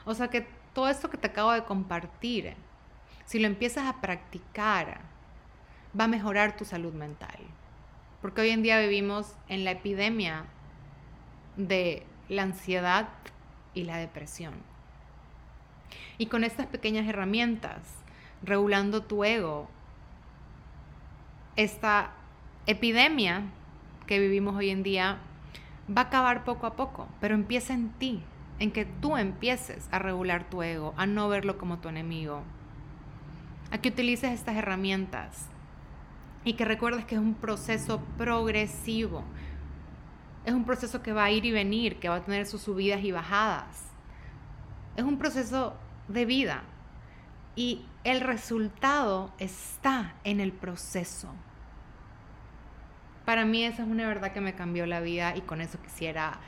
O 0.06 0.13
sea 0.13 0.28
que 0.30 0.48
todo 0.74 0.89
esto 0.89 1.10
que 1.10 1.17
te 1.17 1.28
acabo 1.28 1.52
de 1.52 1.63
compartir, 1.63 2.56
si 3.26 3.39
lo 3.39 3.48
empiezas 3.48 3.88
a 3.88 4.02
practicar, 4.02 5.02
va 5.97 6.06
a 6.06 6.08
mejorar 6.08 6.58
tu 6.58 6.65
salud 6.65 6.93
mental. 6.93 7.38
Porque 8.21 8.41
hoy 8.41 8.49
en 8.49 8.63
día 8.63 8.80
vivimos 8.80 9.36
en 9.47 9.63
la 9.63 9.71
epidemia 9.71 10.45
de 11.56 12.06
la 12.28 12.43
ansiedad 12.43 13.10
y 13.73 13.84
la 13.84 13.97
depresión. 13.97 14.54
Y 16.17 16.28
con 16.28 16.43
estas 16.43 16.67
pequeñas 16.67 17.08
herramientas, 17.08 17.80
regulando 18.43 19.04
tu 19.04 19.23
ego, 19.23 19.69
esta 21.56 22.12
epidemia 22.67 23.43
que 24.06 24.19
vivimos 24.19 24.56
hoy 24.56 24.69
en 24.69 24.84
día 24.84 25.17
va 25.89 26.02
a 26.02 26.06
acabar 26.06 26.43
poco 26.43 26.67
a 26.67 26.75
poco, 26.75 27.08
pero 27.19 27.36
empieza 27.36 27.73
en 27.73 27.89
ti, 27.89 28.21
en 28.60 28.71
que 28.71 28.86
tú 28.86 29.17
empieces 29.17 29.88
a 29.91 29.99
regular 29.99 30.49
tu 30.49 30.62
ego, 30.62 30.93
a 30.97 31.06
no 31.06 31.30
verlo 31.30 31.58
como 31.58 31.80
tu 31.80 31.89
enemigo, 31.89 32.43
a 33.71 33.78
que 33.80 33.89
utilices 33.89 34.32
estas 34.32 34.56
herramientas 34.56 35.47
y 36.43 36.54
que 36.54 36.65
recuerdes 36.65 37.06
que 37.06 37.15
es 37.15 37.21
un 37.21 37.36
proceso 37.36 38.02
progresivo, 38.17 39.23
es 40.45 40.54
un 40.54 40.65
proceso 40.65 41.02
que 41.02 41.13
va 41.13 41.25
a 41.25 41.32
ir 41.32 41.45
y 41.45 41.52
venir, 41.52 41.99
que 41.99 42.10
va 42.10 42.15
a 42.15 42.23
tener 42.23 42.45
sus 42.45 42.62
subidas 42.62 43.04
y 43.04 43.12
bajadas, 43.12 43.89
es 44.95 45.04
un 45.04 45.17
proceso 45.17 45.75
de 46.08 46.25
vida 46.25 46.63
y 47.56 47.86
el 48.04 48.21
resultado 48.21 49.34
está 49.38 50.15
en 50.23 50.39
el 50.39 50.52
proceso. 50.52 51.30
Para 53.25 53.45
mí 53.45 53.63
esa 53.63 53.84
es 53.84 53.89
una 53.89 54.08
verdad 54.08 54.32
que 54.32 54.41
me 54.41 54.56
cambió 54.56 54.86
la 54.86 55.02
vida 55.02 55.36
y 55.36 55.41
con 55.41 55.62
eso 55.62 55.80
quisiera 55.82 56.39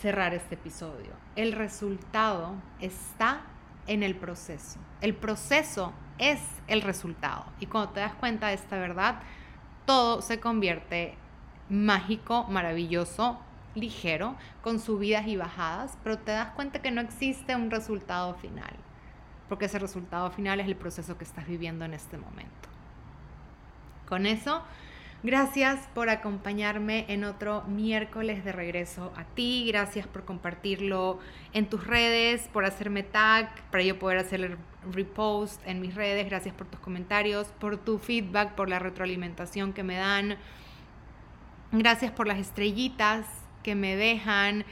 cerrar 0.00 0.34
este 0.34 0.56
episodio. 0.56 1.12
El 1.36 1.52
resultado 1.52 2.54
está 2.80 3.42
en 3.86 4.02
el 4.02 4.16
proceso. 4.16 4.78
El 5.00 5.14
proceso 5.14 5.92
es 6.18 6.40
el 6.68 6.82
resultado. 6.82 7.44
Y 7.60 7.66
cuando 7.66 7.92
te 7.92 8.00
das 8.00 8.14
cuenta 8.14 8.48
de 8.48 8.54
esta 8.54 8.78
verdad, 8.78 9.16
todo 9.86 10.22
se 10.22 10.40
convierte 10.40 11.16
mágico, 11.68 12.44
maravilloso, 12.44 13.38
ligero, 13.74 14.36
con 14.62 14.78
subidas 14.78 15.26
y 15.26 15.36
bajadas, 15.36 15.98
pero 16.02 16.18
te 16.18 16.32
das 16.32 16.50
cuenta 16.50 16.80
que 16.80 16.90
no 16.90 17.00
existe 17.00 17.56
un 17.56 17.70
resultado 17.70 18.34
final, 18.34 18.74
porque 19.48 19.66
ese 19.66 19.78
resultado 19.78 20.30
final 20.30 20.60
es 20.60 20.66
el 20.66 20.76
proceso 20.76 21.18
que 21.18 21.24
estás 21.24 21.46
viviendo 21.46 21.84
en 21.84 21.94
este 21.94 22.16
momento. 22.16 22.68
Con 24.08 24.26
eso 24.26 24.62
Gracias 25.24 25.88
por 25.94 26.10
acompañarme 26.10 27.06
en 27.08 27.24
otro 27.24 27.62
miércoles 27.62 28.44
de 28.44 28.52
regreso 28.52 29.10
a 29.16 29.24
ti. 29.24 29.64
Gracias 29.66 30.06
por 30.06 30.26
compartirlo 30.26 31.18
en 31.54 31.66
tus 31.66 31.86
redes, 31.86 32.46
por 32.52 32.66
hacerme 32.66 33.04
tag 33.04 33.48
para 33.70 33.82
yo 33.82 33.98
poder 33.98 34.18
hacer 34.18 34.42
el 34.42 34.58
repost 34.92 35.66
en 35.66 35.80
mis 35.80 35.94
redes. 35.94 36.26
Gracias 36.26 36.54
por 36.54 36.66
tus 36.66 36.78
comentarios, 36.78 37.46
por 37.58 37.78
tu 37.78 37.98
feedback, 37.98 38.54
por 38.54 38.68
la 38.68 38.78
retroalimentación 38.78 39.72
que 39.72 39.82
me 39.82 39.96
dan. 39.96 40.36
Gracias 41.72 42.12
por 42.12 42.26
las 42.26 42.36
estrellitas 42.36 43.24
que 43.62 43.74
me 43.74 43.96
dejan. 43.96 44.66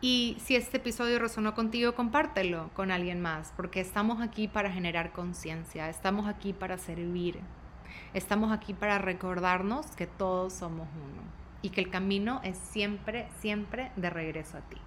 Y 0.00 0.36
si 0.38 0.54
este 0.54 0.76
episodio 0.76 1.18
resonó 1.18 1.56
contigo, 1.56 1.96
compártelo 1.96 2.70
con 2.72 2.92
alguien 2.92 3.20
más, 3.20 3.52
porque 3.56 3.80
estamos 3.80 4.22
aquí 4.22 4.46
para 4.46 4.70
generar 4.70 5.10
conciencia, 5.10 5.90
estamos 5.90 6.28
aquí 6.28 6.52
para 6.52 6.78
servir. 6.78 7.40
Estamos 8.14 8.52
aquí 8.52 8.72
para 8.72 8.98
recordarnos 8.98 9.86
que 9.88 10.06
todos 10.06 10.54
somos 10.54 10.88
uno 10.94 11.22
y 11.60 11.70
que 11.70 11.80
el 11.82 11.90
camino 11.90 12.40
es 12.42 12.56
siempre, 12.56 13.28
siempre 13.40 13.92
de 13.96 14.08
regreso 14.08 14.56
a 14.56 14.60
ti. 14.62 14.78